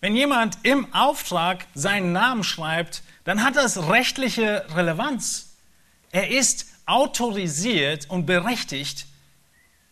[0.00, 5.56] Wenn jemand im Auftrag seinen Namen schreibt, dann hat das rechtliche Relevanz.
[6.12, 9.06] Er ist autorisiert und berechtigt,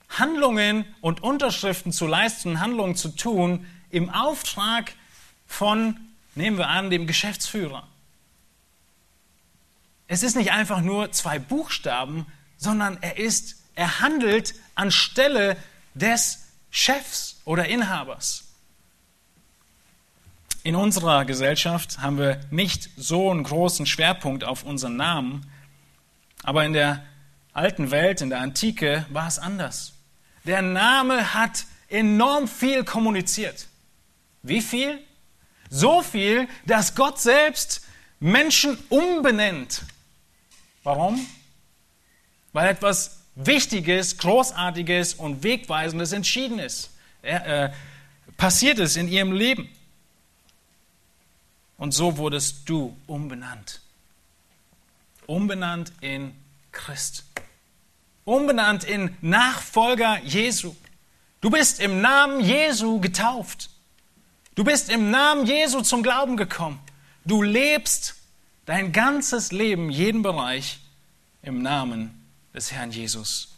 [0.08, 4.92] Handlungen und Unterschriften zu leisten, Handlungen zu tun im Auftrag
[5.46, 5.98] von,
[6.38, 7.86] nehmen wir an, dem Geschäftsführer.
[10.06, 15.56] Es ist nicht einfach nur zwei Buchstaben, sondern er ist, er handelt anstelle
[15.94, 18.44] des Chefs oder Inhabers.
[20.62, 25.50] In unserer Gesellschaft haben wir nicht so einen großen Schwerpunkt auf unseren Namen,
[26.42, 27.04] aber in der
[27.52, 29.92] alten Welt, in der Antike, war es anders.
[30.44, 33.66] Der Name hat enorm viel kommuniziert.
[34.42, 35.00] Wie viel?
[35.70, 37.82] So viel, dass Gott selbst
[38.20, 39.82] Menschen umbenennt.
[40.82, 41.26] Warum?
[42.52, 46.90] Weil etwas Wichtiges, Großartiges und Wegweisendes entschieden ist,
[47.22, 47.70] äh,
[48.36, 49.68] passiert ist in ihrem Leben.
[51.76, 53.80] Und so wurdest du umbenannt.
[55.26, 56.34] Umbenannt in
[56.72, 57.24] Christ
[58.28, 60.76] umbenannt in Nachfolger Jesu.
[61.40, 63.70] Du bist im Namen Jesu getauft.
[64.58, 66.80] Du bist im Namen Jesu zum Glauben gekommen.
[67.24, 68.16] Du lebst
[68.66, 70.80] dein ganzes Leben, jeden Bereich
[71.42, 73.54] im Namen des Herrn Jesus.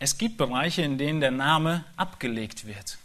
[0.00, 2.98] Es gibt Bereiche, in denen der Name abgelegt wird.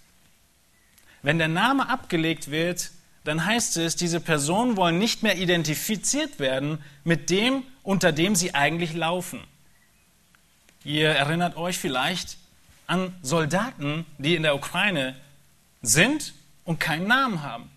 [1.21, 2.89] Wenn der Name abgelegt wird,
[3.23, 8.55] dann heißt es, diese Personen wollen nicht mehr identifiziert werden mit dem, unter dem sie
[8.55, 9.43] eigentlich laufen.
[10.83, 12.37] Ihr erinnert euch vielleicht
[12.87, 15.15] an Soldaten, die in der Ukraine
[15.81, 16.33] sind
[16.65, 17.69] und keinen Namen haben,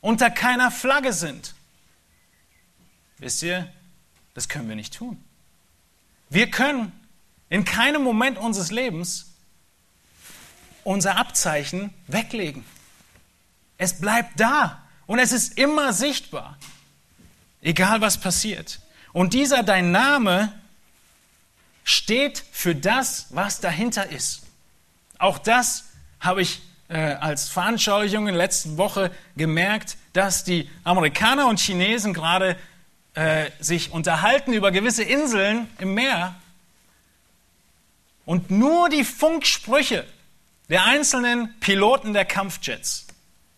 [0.00, 1.54] unter keiner Flagge sind.
[3.18, 3.70] Wisst ihr,
[4.34, 5.22] das können wir nicht tun.
[6.30, 6.92] Wir können
[7.48, 9.34] in keinem Moment unseres Lebens
[10.84, 12.64] unser Abzeichen weglegen.
[13.76, 16.56] Es bleibt da und es ist immer sichtbar,
[17.60, 18.80] egal was passiert.
[19.12, 20.52] Und dieser dein Name
[21.84, 24.42] steht für das, was dahinter ist.
[25.18, 25.84] Auch das
[26.20, 32.14] habe ich äh, als Veranschaulichung in der letzten Woche gemerkt, dass die Amerikaner und Chinesen
[32.14, 32.56] gerade
[33.14, 36.34] äh, sich unterhalten über gewisse Inseln im Meer
[38.24, 40.04] und nur die Funksprüche
[40.68, 43.06] der einzelnen Piloten der Kampfjets,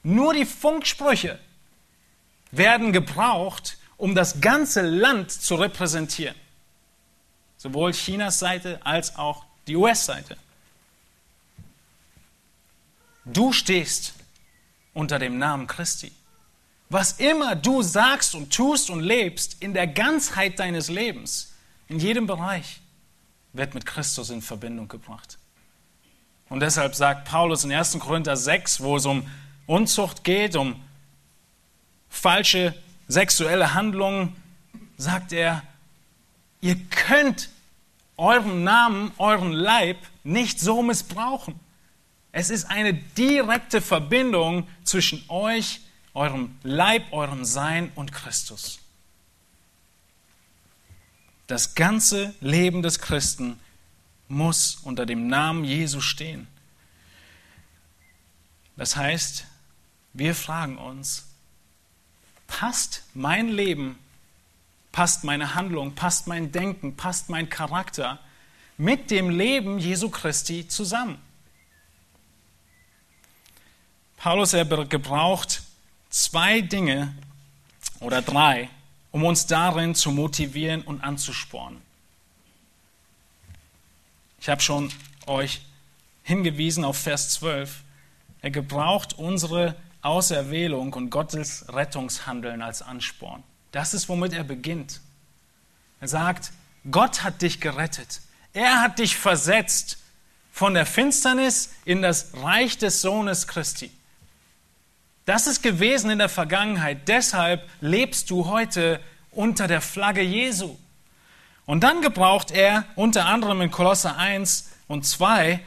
[0.02, 1.38] nur die Funksprüche
[2.52, 6.34] werden gebraucht, um das ganze Land zu repräsentieren.
[7.58, 10.38] Sowohl Chinas Seite als auch die US-Seite.
[13.26, 14.14] Du stehst
[14.94, 16.10] unter dem Namen Christi.
[16.88, 21.52] Was immer du sagst und tust und lebst in der Ganzheit deines Lebens,
[21.88, 22.80] in jedem Bereich,
[23.52, 25.36] wird mit Christus in Verbindung gebracht.
[26.48, 27.98] Und deshalb sagt Paulus in 1.
[27.98, 29.30] Korinther 6, wo es um
[29.66, 30.82] Unzucht geht, um
[32.08, 32.74] falsche
[33.10, 34.36] sexuelle Handlungen,
[34.96, 35.62] sagt er,
[36.60, 37.48] ihr könnt
[38.16, 41.58] euren Namen, euren Leib nicht so missbrauchen.
[42.32, 45.80] Es ist eine direkte Verbindung zwischen euch,
[46.14, 48.78] eurem Leib, eurem Sein und Christus.
[51.46, 53.58] Das ganze Leben des Christen
[54.28, 56.46] muss unter dem Namen Jesu stehen.
[58.76, 59.46] Das heißt,
[60.12, 61.29] wir fragen uns,
[62.50, 63.98] passt mein Leben,
[64.92, 68.18] passt meine Handlung, passt mein Denken, passt mein Charakter
[68.76, 71.18] mit dem Leben Jesu Christi zusammen?
[74.16, 75.62] Paulus er gebraucht
[76.10, 77.14] zwei Dinge
[78.00, 78.68] oder drei,
[79.12, 81.80] um uns darin zu motivieren und anzuspornen.
[84.40, 84.92] Ich habe schon
[85.26, 85.60] euch
[86.24, 87.82] hingewiesen auf Vers 12.
[88.42, 93.42] Er gebraucht unsere Auserwählung und Gottes Rettungshandeln als Ansporn.
[93.72, 95.00] Das ist, womit er beginnt.
[96.00, 96.52] Er sagt,
[96.90, 98.20] Gott hat dich gerettet.
[98.52, 99.98] Er hat dich versetzt
[100.52, 103.90] von der Finsternis in das Reich des Sohnes Christi.
[105.26, 107.06] Das ist gewesen in der Vergangenheit.
[107.06, 110.76] Deshalb lebst du heute unter der Flagge Jesu.
[111.66, 115.60] Und dann gebraucht er unter anderem in Kolosser 1 und 2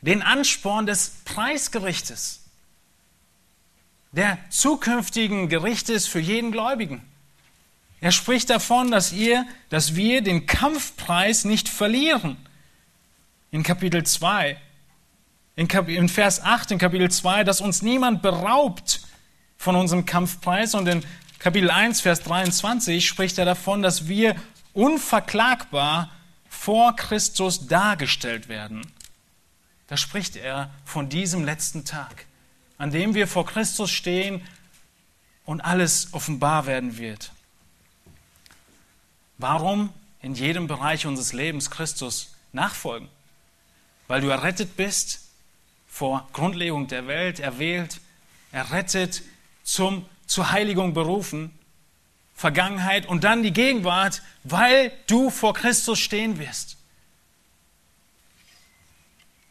[0.00, 2.37] den Ansporn des Preisgerichtes,
[4.12, 7.02] der zukünftigen Gerichtes für jeden Gläubigen.
[8.00, 12.36] Er spricht davon, dass ihr, dass wir den Kampfpreis nicht verlieren.
[13.50, 14.56] In Kapitel 2
[15.58, 19.00] in, Kap in Vers 8 in Kapitel 2, dass uns niemand beraubt
[19.56, 20.76] von unserem Kampfpreis.
[20.76, 21.04] Und in
[21.40, 24.36] Kapitel 1, Vers 23 spricht er davon, dass wir
[24.72, 26.12] unverklagbar
[26.48, 28.82] vor Christus dargestellt werden.
[29.88, 32.26] Da spricht er von diesem letzten Tag,
[32.78, 34.46] an dem wir vor Christus stehen
[35.44, 37.32] und alles offenbar werden wird.
[39.36, 43.08] Warum in jedem Bereich unseres Lebens Christus nachfolgen?
[44.06, 45.20] Weil du errettet bist,
[45.88, 48.00] vor Grundlegung der Welt erwählt,
[48.52, 49.22] errettet,
[49.64, 51.50] zum, zur Heiligung berufen,
[52.34, 56.76] Vergangenheit und dann die Gegenwart, weil du vor Christus stehen wirst.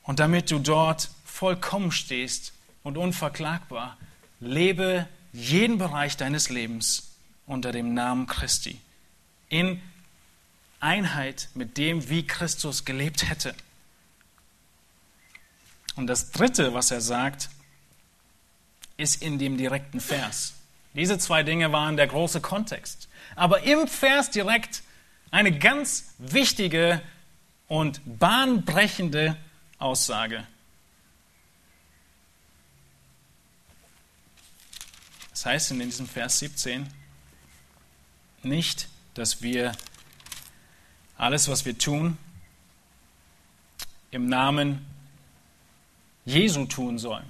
[0.04, 2.54] Und damit du dort vollkommen stehst
[2.88, 3.98] und unverklagbar,
[4.40, 7.12] lebe jeden Bereich deines Lebens
[7.46, 8.80] unter dem Namen Christi,
[9.50, 9.82] in
[10.80, 13.54] Einheit mit dem, wie Christus gelebt hätte.
[15.98, 17.50] Und das Dritte, was er sagt,
[18.96, 20.54] ist in dem direkten Vers.
[20.94, 23.10] Diese zwei Dinge waren der große Kontext.
[23.36, 24.82] Aber im Vers direkt
[25.30, 27.02] eine ganz wichtige
[27.68, 29.36] und bahnbrechende
[29.78, 30.48] Aussage.
[35.38, 36.92] Das heißt in diesem Vers 17
[38.42, 39.72] nicht, dass wir
[41.16, 42.18] alles, was wir tun,
[44.10, 44.84] im Namen
[46.26, 47.28] Jesu tun sollen.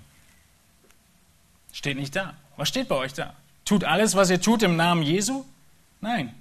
[1.73, 2.33] Steht nicht da.
[2.55, 3.35] Was steht bei euch da?
[3.65, 5.43] Tut alles, was ihr tut, im Namen Jesu?
[5.99, 6.33] Nein.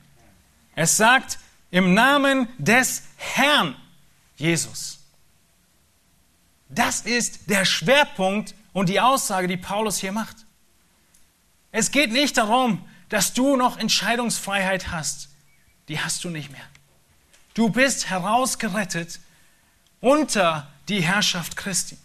[0.77, 1.41] Es sagt
[1.73, 3.75] im Namen des Herrn
[4.37, 5.01] Jesus.
[6.69, 10.46] Das ist der Schwerpunkt und die Aussage, die Paulus hier macht.
[11.79, 15.29] Es geht nicht darum, dass du noch Entscheidungsfreiheit hast.
[15.89, 16.65] Die hast du nicht mehr.
[17.53, 19.21] Du bist herausgerettet
[20.01, 21.99] unter die Herrschaft Christi.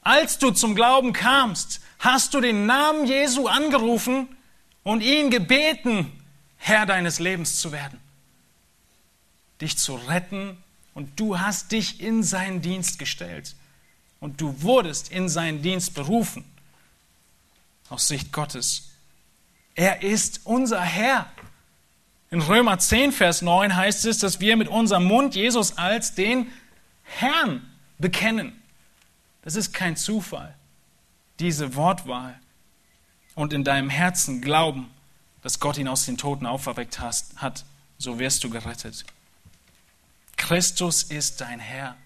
[0.00, 4.26] Als du zum Glauben kamst, hast du den Namen Jesu angerufen
[4.82, 6.10] und ihn gebeten,
[6.56, 8.00] Herr deines Lebens zu werden,
[9.60, 10.56] dich zu retten
[10.94, 13.54] und du hast dich in seinen Dienst gestellt
[14.18, 16.44] und du wurdest in seinen Dienst berufen
[17.92, 18.90] aus Sicht Gottes.
[19.74, 21.30] Er ist unser Herr.
[22.30, 26.50] In Römer 10, Vers 9 heißt es, dass wir mit unserem Mund Jesus als den
[27.02, 28.60] Herrn bekennen.
[29.42, 30.56] Das ist kein Zufall,
[31.40, 32.38] diese Wortwahl.
[33.34, 34.90] Und in deinem Herzen glauben,
[35.42, 37.64] dass Gott ihn aus den Toten auferweckt hat,
[37.98, 39.04] so wirst du gerettet.
[40.36, 41.96] Christus ist dein Herr.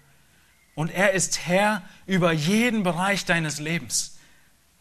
[0.75, 4.17] Und er ist Herr über jeden Bereich deines Lebens.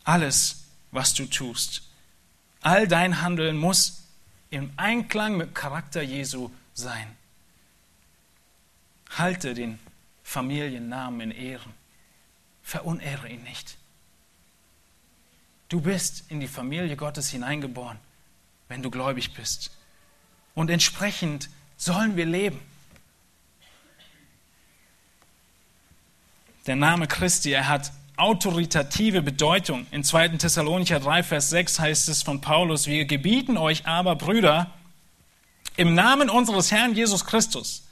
[0.05, 0.66] Alles,
[0.97, 1.83] was du tust.
[2.63, 4.03] All dein Handeln muss
[4.51, 7.07] im Einklang mit Charakter Jesu sein.
[9.11, 9.79] Halte den
[10.25, 11.73] Familiennamen in Ehren.
[12.63, 13.77] Verunehre ihn nicht.
[15.69, 17.99] Du bist in die Familie Gottes hineingeboren,
[18.69, 19.71] wenn du gläubig bist.
[20.55, 22.61] Und entsprechend sollen wir leben.
[26.67, 29.87] Der Name Christi, er hat autoritative Bedeutung.
[29.91, 30.29] In 2.
[30.39, 34.71] Thessalonicher 3, Vers 6 heißt es von Paulus, wir gebieten euch aber, Brüder,
[35.77, 37.87] im Namen unseres Herrn Jesus Christus,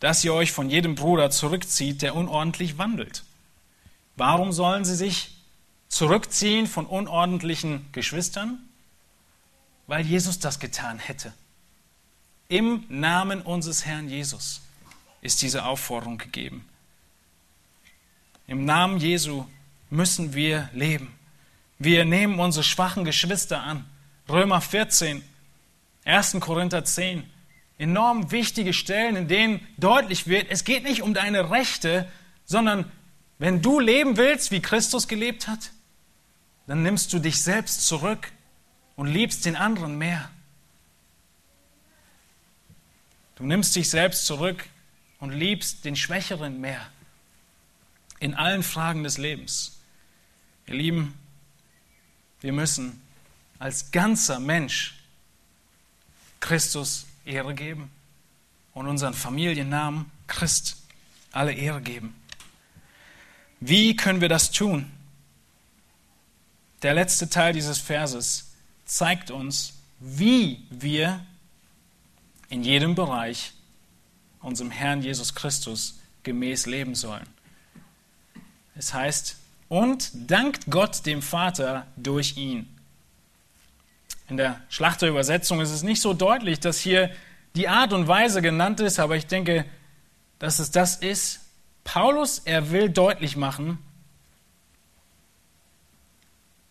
[0.00, 3.24] dass ihr euch von jedem Bruder zurückzieht, der unordentlich wandelt.
[4.16, 5.36] Warum sollen sie sich
[5.88, 8.58] zurückziehen von unordentlichen Geschwistern?
[9.86, 11.32] Weil Jesus das getan hätte.
[12.48, 14.60] Im Namen unseres Herrn Jesus
[15.22, 16.68] ist diese Aufforderung gegeben.
[18.46, 19.46] Im Namen Jesu
[19.88, 21.14] müssen wir leben.
[21.78, 23.86] Wir nehmen unsere schwachen Geschwister an.
[24.28, 25.22] Römer 14,
[26.04, 26.36] 1.
[26.40, 27.24] Korinther 10.
[27.78, 32.08] Enorm wichtige Stellen, in denen deutlich wird, es geht nicht um deine Rechte,
[32.44, 32.90] sondern
[33.38, 35.70] wenn du leben willst, wie Christus gelebt hat,
[36.66, 38.30] dann nimmst du dich selbst zurück
[38.96, 40.30] und liebst den anderen mehr.
[43.36, 44.64] Du nimmst dich selbst zurück
[45.18, 46.86] und liebst den Schwächeren mehr
[48.24, 49.80] in allen Fragen des Lebens.
[50.66, 51.12] Ihr Lieben,
[52.40, 53.02] wir müssen
[53.58, 54.94] als ganzer Mensch
[56.40, 57.90] Christus Ehre geben
[58.72, 60.78] und unseren Familiennamen Christ
[61.32, 62.14] alle Ehre geben.
[63.60, 64.90] Wie können wir das tun?
[66.80, 68.52] Der letzte Teil dieses Verses
[68.86, 71.22] zeigt uns, wie wir
[72.48, 73.52] in jedem Bereich
[74.40, 77.33] unserem Herrn Jesus Christus gemäß leben sollen.
[78.76, 79.36] Es heißt,
[79.68, 82.68] und dankt Gott dem Vater durch ihn.
[84.28, 87.10] In der Schlachterübersetzung ist es nicht so deutlich, dass hier
[87.56, 89.64] die Art und Weise genannt ist, aber ich denke,
[90.38, 91.40] dass es das ist.
[91.84, 93.78] Paulus, er will deutlich machen,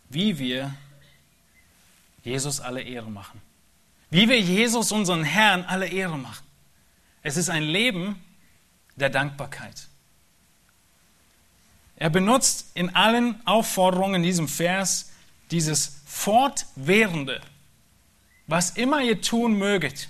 [0.10, 0.74] wie wir
[2.24, 3.42] Jesus alle Ehre machen.
[4.10, 6.46] Wie wir Jesus, unseren Herrn, alle Ehre machen.
[7.22, 8.22] Es ist ein Leben
[8.96, 9.88] der Dankbarkeit.
[11.96, 15.12] Er benutzt in allen Aufforderungen in diesem Vers
[15.52, 17.42] dieses fortwährende,
[18.48, 20.10] was immer ihr tun möget,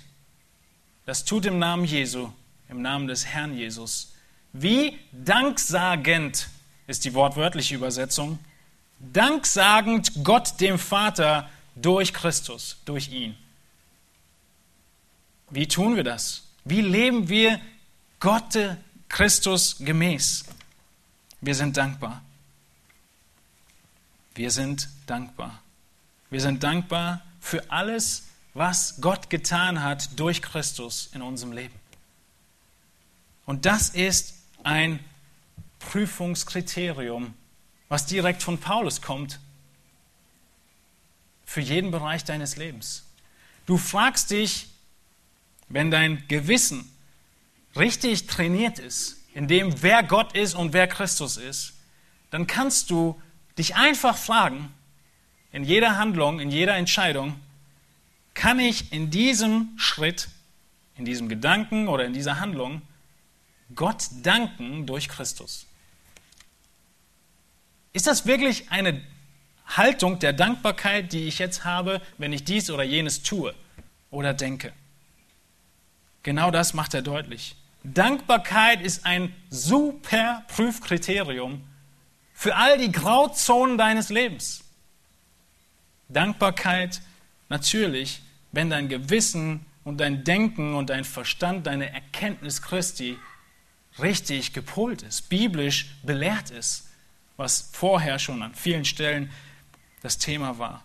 [1.06, 2.30] das tut im Namen Jesu,
[2.68, 4.14] im Namen des Herrn Jesus.
[4.52, 6.48] Wie danksagend
[6.86, 8.38] ist die wortwörtliche Übersetzung.
[8.98, 13.36] Danksagend Gott dem Vater durch Christus, durch ihn.
[15.50, 16.42] Wie tun wir das?
[16.64, 17.60] Wie leben wir
[18.20, 18.58] Gott
[19.08, 20.44] Christus gemäß?
[21.44, 22.22] Wir sind dankbar.
[24.34, 25.62] Wir sind dankbar.
[26.30, 28.24] Wir sind dankbar für alles,
[28.54, 31.74] was Gott getan hat durch Christus in unserem Leben.
[33.44, 35.00] Und das ist ein
[35.80, 37.34] Prüfungskriterium,
[37.90, 39.38] was direkt von Paulus kommt,
[41.44, 43.04] für jeden Bereich deines Lebens.
[43.66, 44.68] Du fragst dich,
[45.68, 46.90] wenn dein Gewissen
[47.76, 51.74] richtig trainiert ist, in dem, wer Gott ist und wer Christus ist,
[52.30, 53.20] dann kannst du
[53.58, 54.72] dich einfach fragen,
[55.52, 57.38] in jeder Handlung, in jeder Entscheidung,
[58.32, 60.28] kann ich in diesem Schritt,
[60.96, 62.82] in diesem Gedanken oder in dieser Handlung
[63.74, 65.66] Gott danken durch Christus?
[67.92, 69.02] Ist das wirklich eine
[69.66, 73.54] Haltung der Dankbarkeit, die ich jetzt habe, wenn ich dies oder jenes tue
[74.10, 74.72] oder denke.
[76.22, 77.56] Genau das macht er deutlich.
[77.84, 81.62] Dankbarkeit ist ein super Prüfkriterium
[82.32, 84.64] für all die Grauzonen deines Lebens.
[86.08, 87.02] Dankbarkeit
[87.50, 88.22] natürlich,
[88.52, 93.18] wenn dein Gewissen und dein Denken und dein Verstand, deine Erkenntnis Christi
[93.98, 96.88] richtig gepolt ist, biblisch belehrt ist,
[97.36, 99.30] was vorher schon an vielen Stellen
[100.00, 100.82] das Thema war.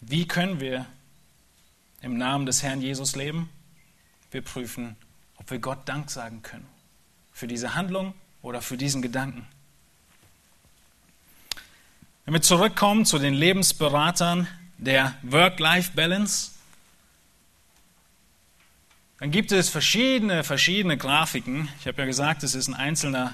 [0.00, 0.86] Wie können wir
[2.00, 3.48] im Namen des Herrn Jesus leben?
[4.30, 4.96] Wir prüfen,
[5.36, 6.66] ob wir Gott Dank sagen können.
[7.32, 9.46] Für diese Handlung oder für diesen Gedanken.
[12.24, 14.46] Wenn wir zurückkommen zu den Lebensberatern
[14.76, 16.52] der Work-Life-Balance,
[19.18, 21.68] dann gibt es verschiedene, verschiedene Grafiken.
[21.80, 23.32] Ich habe ja gesagt, es ist ein einzelner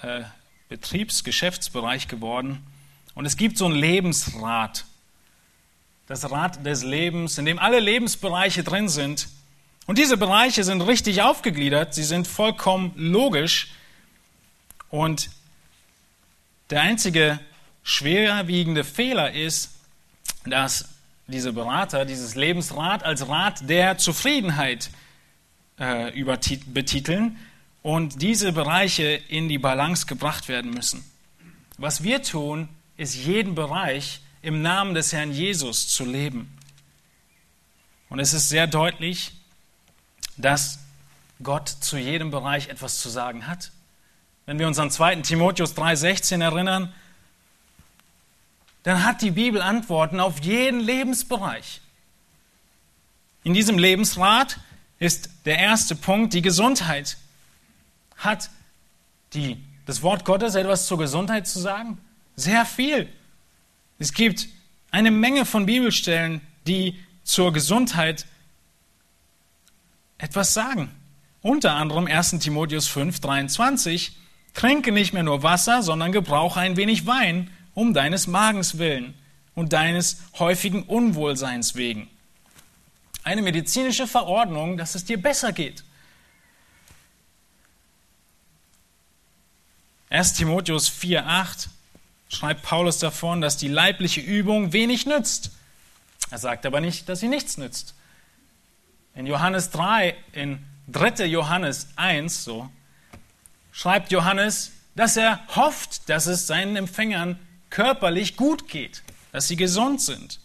[0.00, 0.22] äh,
[0.68, 2.64] Betriebsgeschäftsbereich geworden.
[3.14, 4.84] Und es gibt so ein Lebensrad.
[6.06, 9.28] Das Rad des Lebens, in dem alle Lebensbereiche drin sind.
[9.86, 13.72] Und diese Bereiche sind richtig aufgegliedert, sie sind vollkommen logisch.
[14.88, 15.30] Und
[16.70, 17.38] der einzige
[17.82, 19.70] schwerwiegende Fehler ist,
[20.44, 20.88] dass
[21.28, 24.90] diese Berater dieses Lebensrad als Rat der Zufriedenheit
[25.78, 26.24] äh,
[26.66, 27.36] betiteln
[27.82, 31.04] und diese Bereiche in die Balance gebracht werden müssen.
[31.78, 36.56] Was wir tun, ist jeden Bereich im Namen des Herrn Jesus zu leben.
[38.08, 39.32] Und es ist sehr deutlich,
[40.36, 40.78] dass
[41.42, 43.72] Gott zu jedem Bereich etwas zu sagen hat.
[44.46, 45.16] Wenn wir uns an 2.
[45.16, 46.94] Timotheus 3,16 erinnern,
[48.84, 51.80] dann hat die Bibel Antworten auf jeden Lebensbereich.
[53.42, 54.60] In diesem Lebensrat
[55.00, 57.16] ist der erste Punkt die Gesundheit.
[58.16, 58.48] Hat
[59.34, 61.98] die, das Wort Gottes etwas zur Gesundheit zu sagen?
[62.36, 63.12] Sehr viel.
[63.98, 64.48] Es gibt
[64.90, 68.26] eine Menge von Bibelstellen, die zur Gesundheit
[70.18, 70.90] etwas sagen.
[71.42, 74.16] Unter anderem 1 Timotheus 5, 23.
[74.54, 79.14] Trinke nicht mehr nur Wasser, sondern gebrauche ein wenig Wein, um deines Magens willen
[79.54, 82.08] und deines häufigen Unwohlseins wegen
[83.22, 85.82] eine medizinische Verordnung, dass es dir besser geht.
[90.10, 91.68] 1 Timotheus 4,8
[92.28, 95.50] schreibt Paulus davon, dass die leibliche Übung wenig nützt.
[96.30, 97.94] Er sagt aber nicht, dass sie nichts nützt.
[99.14, 101.26] In Johannes 3, in 3.
[101.26, 102.68] Johannes 1, so,
[103.72, 107.38] schreibt Johannes, dass er hofft, dass es seinen Empfängern
[107.70, 109.02] körperlich gut geht,
[109.32, 110.40] dass sie gesund sind.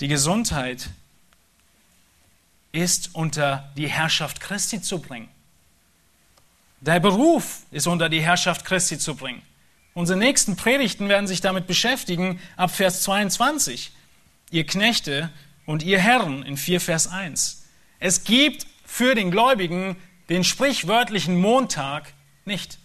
[0.00, 0.90] Die Gesundheit
[2.72, 5.28] ist unter die Herrschaft Christi zu bringen.
[6.80, 9.42] Der Beruf ist unter die Herrschaft Christi zu bringen.
[9.94, 13.92] Unsere nächsten Predigten werden sich damit beschäftigen, ab Vers 22.
[14.50, 15.30] Ihr Knechte
[15.66, 17.64] und ihr Herren in 4 Vers 1.
[18.00, 19.96] Es gibt für den Gläubigen
[20.28, 22.12] den sprichwörtlichen Montag
[22.44, 22.78] nicht.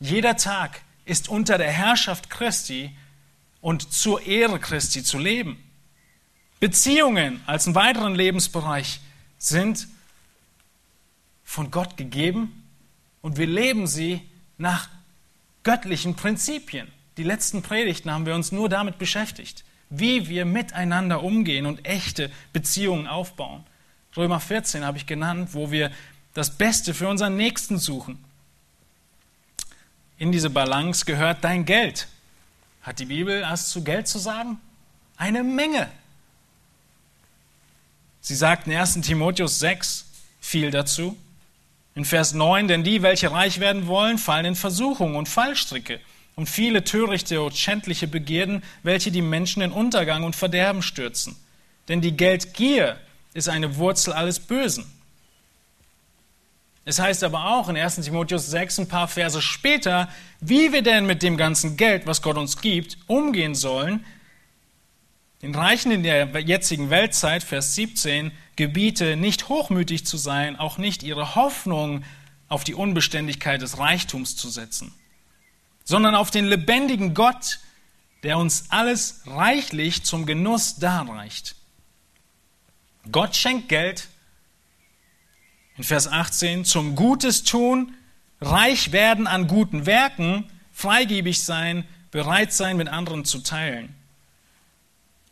[0.00, 2.96] Jeder Tag ist unter der Herrschaft Christi
[3.60, 5.62] und zur Ehre Christi zu leben.
[6.58, 9.00] Beziehungen als einen weiteren Lebensbereich
[9.36, 9.88] sind
[11.42, 12.64] von Gott gegeben
[13.20, 14.22] und wir leben sie
[14.58, 14.88] nach
[15.62, 16.90] göttlichen Prinzipien.
[17.16, 22.30] Die letzten Predigten haben wir uns nur damit beschäftigt, wie wir miteinander umgehen und echte
[22.52, 23.64] Beziehungen aufbauen.
[24.16, 25.90] Römer 14 habe ich genannt, wo wir
[26.34, 28.22] das Beste für unseren Nächsten suchen.
[30.18, 32.08] In diese Balance gehört dein Geld.
[32.82, 34.60] Hat die Bibel was zu Geld zu sagen?
[35.16, 35.88] Eine Menge.
[38.20, 39.00] Sie sagt in 1.
[39.00, 40.06] Timotheus 6
[40.40, 41.16] viel dazu.
[41.94, 46.00] In Vers 9, denn die, welche reich werden wollen, fallen in Versuchung und Fallstricke
[46.34, 51.36] und viele törichte und schändliche Begierden, welche die Menschen in Untergang und Verderben stürzen.
[51.88, 52.98] Denn die Geldgier
[53.34, 54.90] ist eine Wurzel alles Bösen.
[56.84, 60.08] Es heißt aber auch in 1 Timotheus 6, ein paar Verse später,
[60.40, 64.04] wie wir denn mit dem ganzen Geld, was Gott uns gibt, umgehen sollen.
[65.44, 71.02] Den Reichen in der jetzigen Weltzeit, Vers 17, gebiete, nicht hochmütig zu sein, auch nicht
[71.02, 72.02] ihre Hoffnung
[72.48, 74.94] auf die Unbeständigkeit des Reichtums zu setzen,
[75.84, 77.60] sondern auf den lebendigen Gott,
[78.22, 81.56] der uns alles reichlich zum Genuss darreicht.
[83.12, 84.08] Gott schenkt Geld,
[85.76, 87.92] in Vers 18, zum Gutes tun,
[88.40, 93.94] reich werden an guten Werken, freigebig sein, bereit sein, mit anderen zu teilen.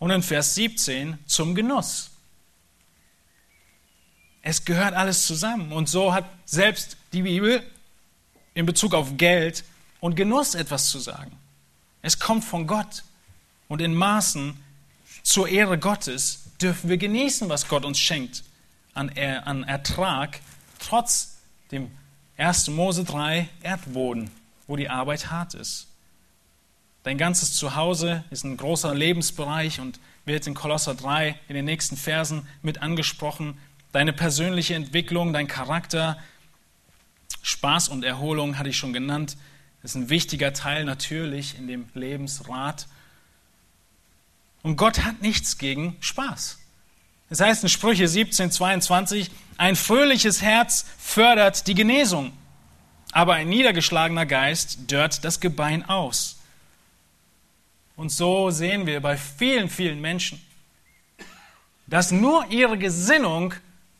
[0.02, 2.10] Und in Vers 17, zum Genuss.
[4.42, 5.70] Es gehört alles zusammen.
[5.70, 7.62] Und so hat selbst die Bibel
[8.52, 9.62] in Bezug auf Geld
[10.00, 11.38] und Genuss etwas zu sagen.
[12.02, 13.04] Es kommt von Gott.
[13.68, 14.56] Und in Maßen
[15.22, 18.42] zur Ehre Gottes dürfen wir genießen, was Gott uns schenkt
[18.94, 20.40] an, er an Ertrag,
[20.80, 21.36] trotz
[21.70, 21.92] dem
[22.38, 22.70] 1.
[22.70, 24.32] Mose 3 Erdboden,
[24.66, 25.86] wo die Arbeit hart ist.
[27.04, 31.96] Dein ganzes Zuhause ist ein großer Lebensbereich und wird in Kolosser 3 in den nächsten
[31.96, 33.58] Versen mit angesprochen.
[33.90, 36.16] Deine persönliche Entwicklung, dein Charakter,
[37.42, 39.36] Spaß und Erholung hatte ich schon genannt.
[39.82, 42.86] Ist ein wichtiger Teil natürlich in dem Lebensrat.
[44.62, 46.58] Und Gott hat nichts gegen Spaß.
[47.30, 52.32] Es das heißt in Sprüche 17, 22, ein fröhliches Herz fördert die Genesung,
[53.10, 56.41] aber ein niedergeschlagener Geist dörrt das Gebein aus.
[57.96, 60.40] Und so sehen wir bei vielen, vielen Menschen,
[61.86, 63.54] dass nur ihre Gesinnung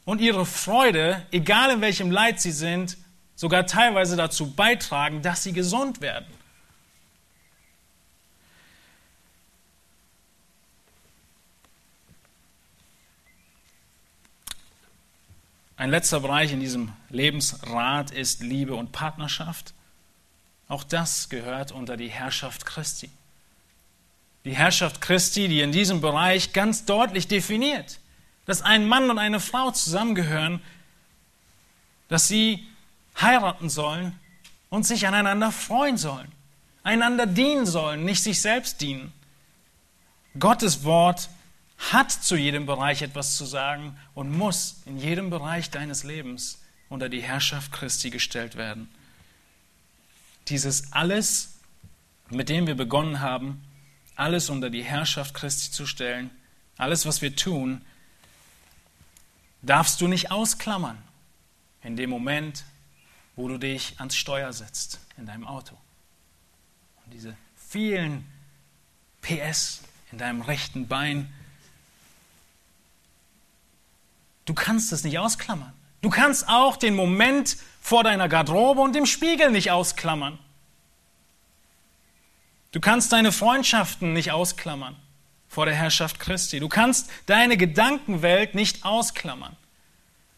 [0.05, 2.97] und ihre Freude, egal in welchem Leid sie sind,
[3.35, 6.27] sogar teilweise dazu beitragen, dass sie gesund werden.
[15.77, 19.75] Ein letzter Bereich in diesem Lebensrat ist Liebe und Partnerschaft.
[20.69, 23.11] Auch das gehört unter die Herrschaft Christi.
[24.45, 28.01] Die Herrschaft Christi, die in diesem Bereich ganz deutlich definiert,
[28.45, 30.61] dass ein Mann und eine Frau zusammengehören,
[32.09, 32.67] dass sie
[33.21, 34.19] heiraten sollen
[34.69, 36.31] und sich aneinander freuen sollen,
[36.83, 39.13] einander dienen sollen, nicht sich selbst dienen.
[40.39, 41.29] Gottes Wort
[41.91, 47.09] hat zu jedem Bereich etwas zu sagen und muss in jedem Bereich deines Lebens unter
[47.09, 48.89] die Herrschaft Christi gestellt werden.
[50.49, 51.55] Dieses alles,
[52.31, 53.63] mit dem wir begonnen haben,
[54.17, 56.31] alles unter die Herrschaft Christi zu stellen,
[56.77, 57.83] alles, was wir tun,
[59.63, 60.99] darfst du nicht ausklammern
[61.83, 62.65] in dem Moment,
[63.37, 65.77] wo du dich ans Steuer setzt in deinem Auto.
[67.05, 68.27] Und diese vielen
[69.23, 71.33] PS in deinem rechten Bein,
[74.45, 75.73] du kannst es nicht ausklammern.
[76.03, 80.39] Du kannst auch den Moment vor deiner Garderobe und dem Spiegel nicht ausklammern.
[82.73, 84.97] Du kannst deine Freundschaften nicht ausklammern
[85.49, 86.59] vor der Herrschaft Christi.
[86.59, 89.55] Du kannst deine Gedankenwelt nicht ausklammern.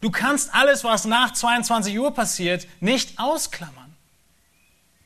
[0.01, 3.95] Du kannst alles, was nach 22 Uhr passiert, nicht ausklammern.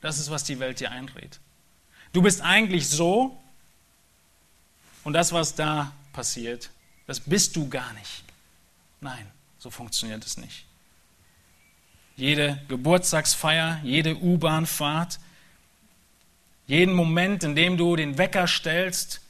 [0.02, 1.40] Das ist, was die Welt dir einredet.
[2.12, 3.40] Du bist eigentlich so
[5.04, 6.72] und das, was da passiert,
[7.06, 8.24] das bist du gar nicht.
[9.02, 9.26] Nein,
[9.60, 10.66] so funktioniert es nicht.
[12.16, 15.20] Jede Geburtstagsfeier, jede U-Bahn-Fahrt,
[16.70, 19.22] jeden Moment, in dem du den Wecker stellst,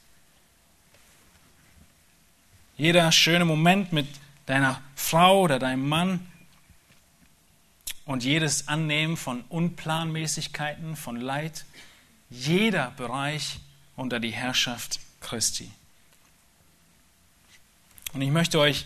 [2.76, 4.06] jeder schöne Moment mit
[4.44, 6.30] deiner Frau oder deinem Mann
[8.04, 11.64] und jedes Annehmen von Unplanmäßigkeiten, von Leid,
[12.28, 13.58] jeder Bereich
[13.96, 15.70] unter die Herrschaft Christi.
[18.12, 18.84] Und ich möchte euch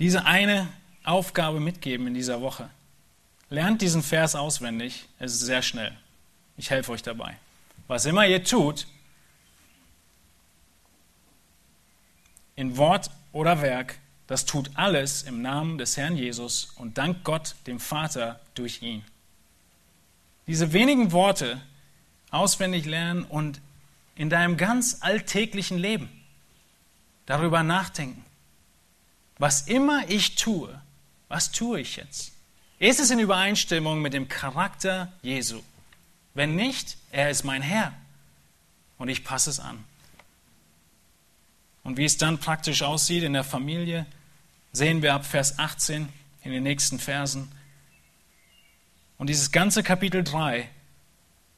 [0.00, 0.66] diese eine
[1.04, 2.70] Aufgabe mitgeben in dieser Woche.
[3.50, 5.96] Lernt diesen Vers auswendig, es ist sehr schnell.
[6.58, 7.38] Ich helfe euch dabei.
[7.86, 8.86] Was immer ihr tut,
[12.56, 17.54] in Wort oder Werk, das tut alles im Namen des Herrn Jesus und dank Gott,
[17.66, 19.04] dem Vater, durch ihn.
[20.48, 21.60] Diese wenigen Worte
[22.30, 23.60] auswendig lernen und
[24.16, 26.10] in deinem ganz alltäglichen Leben
[27.26, 28.24] darüber nachdenken.
[29.38, 30.80] Was immer ich tue,
[31.28, 32.32] was tue ich jetzt?
[32.80, 35.62] Ist es in Übereinstimmung mit dem Charakter Jesu?
[36.34, 37.92] Wenn nicht, er ist mein Herr
[38.98, 39.84] und ich passe es an.
[41.84, 44.06] Und wie es dann praktisch aussieht in der Familie,
[44.72, 46.08] sehen wir ab Vers 18
[46.42, 47.50] in den nächsten Versen.
[49.16, 50.68] Und dieses ganze Kapitel 3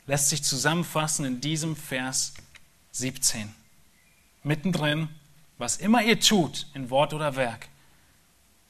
[0.06, 2.34] lässt sich zusammenfassen in diesem Vers
[2.92, 3.54] 17.
[4.42, 5.08] Mittendrin,
[5.58, 7.68] was immer ihr tut in Wort oder Werk,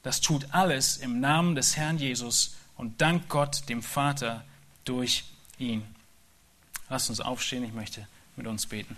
[0.03, 4.43] das tut alles im Namen des Herrn Jesus und dank Gott, dem Vater,
[4.83, 5.25] durch
[5.61, 5.83] ihn.
[6.89, 8.95] Lasst uns aufstehen, ich möchte mit uns beten.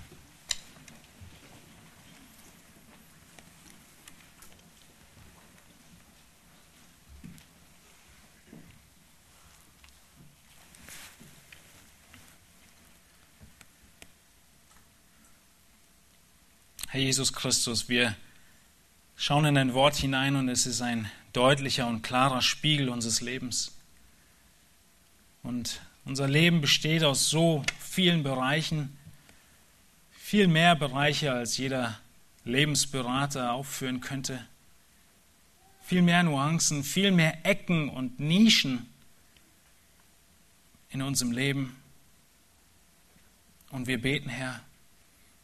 [16.87, 18.15] Herr Jesus Christus, wir
[19.15, 23.71] schauen in dein Wort hinein und es ist ein deutlicher und klarer Spiegel unseres Lebens.
[25.41, 28.97] Und unser Leben besteht aus so vielen Bereichen,
[30.11, 31.99] viel mehr Bereiche, als jeder
[32.45, 34.45] Lebensberater aufführen könnte.
[35.85, 38.89] viel mehr Nuancen, viel mehr Ecken und Nischen
[40.89, 41.75] in unserem Leben.
[43.69, 44.61] Und wir beten, Herr,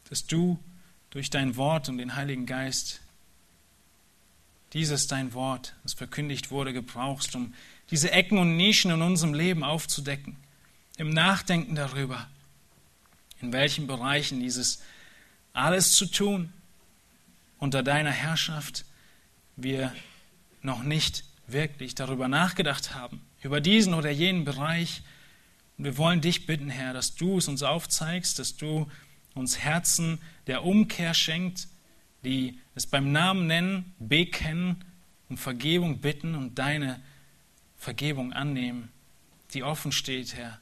[0.08, 0.58] dass du
[1.10, 3.00] durch dein Wort und den Heiligen Geist
[4.72, 7.54] dieses dein Wort, das verkündigt wurde, gebrauchst, um
[7.90, 10.36] diese Ecken und Nischen in unserem Leben aufzudecken,
[11.00, 12.28] im Nachdenken darüber,
[13.40, 14.82] in welchen Bereichen dieses
[15.54, 16.52] alles zu tun
[17.56, 18.84] unter deiner Herrschaft
[19.56, 19.94] wir
[20.60, 25.00] noch nicht wirklich darüber nachgedacht haben, über diesen oder jenen Bereich.
[25.78, 28.86] Und wir wollen dich bitten, Herr, dass du es uns aufzeigst, dass du
[29.34, 31.66] uns Herzen der Umkehr schenkt,
[32.24, 34.84] die es beim Namen nennen, bekennen,
[35.30, 37.00] um Vergebung bitten und deine
[37.78, 38.90] Vergebung annehmen,
[39.54, 40.60] die offen steht, Herr.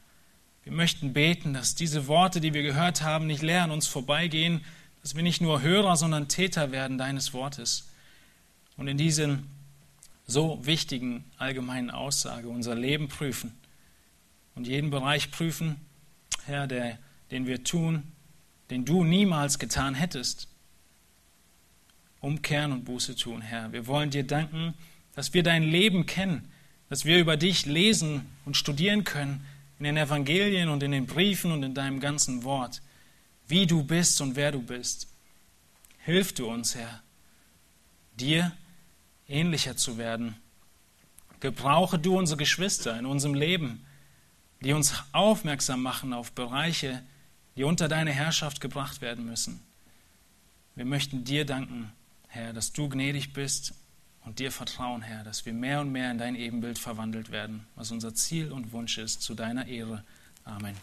[0.68, 4.62] Wir möchten beten, dass diese Worte, die wir gehört haben, nicht leer an uns vorbeigehen,
[5.00, 7.88] dass wir nicht nur Hörer, sondern Täter werden deines Wortes.
[8.76, 9.46] Und in diesen
[10.26, 13.54] so wichtigen allgemeinen Aussage unser Leben prüfen
[14.56, 15.76] und jeden Bereich prüfen,
[16.44, 16.98] Herr, der,
[17.30, 18.02] den wir tun,
[18.68, 20.48] den du niemals getan hättest.
[22.20, 23.72] Umkehren und Buße tun, Herr.
[23.72, 24.74] Wir wollen dir danken,
[25.14, 26.52] dass wir dein Leben kennen,
[26.90, 29.46] dass wir über dich lesen und studieren können
[29.78, 32.82] in den Evangelien und in den Briefen und in deinem ganzen Wort,
[33.46, 35.08] wie du bist und wer du bist.
[35.98, 37.02] Hilf du uns, Herr,
[38.14, 38.52] dir
[39.28, 40.36] ähnlicher zu werden.
[41.40, 43.84] Gebrauche du unsere Geschwister in unserem Leben,
[44.60, 47.02] die uns aufmerksam machen auf Bereiche,
[47.56, 49.60] die unter deine Herrschaft gebracht werden müssen.
[50.74, 51.92] Wir möchten dir danken,
[52.28, 53.74] Herr, dass du gnädig bist
[54.28, 57.90] und dir vertrauen, Herr, dass wir mehr und mehr in dein Ebenbild verwandelt werden, was
[57.90, 60.04] unser Ziel und Wunsch ist, zu deiner Ehre.
[60.44, 60.74] Amen.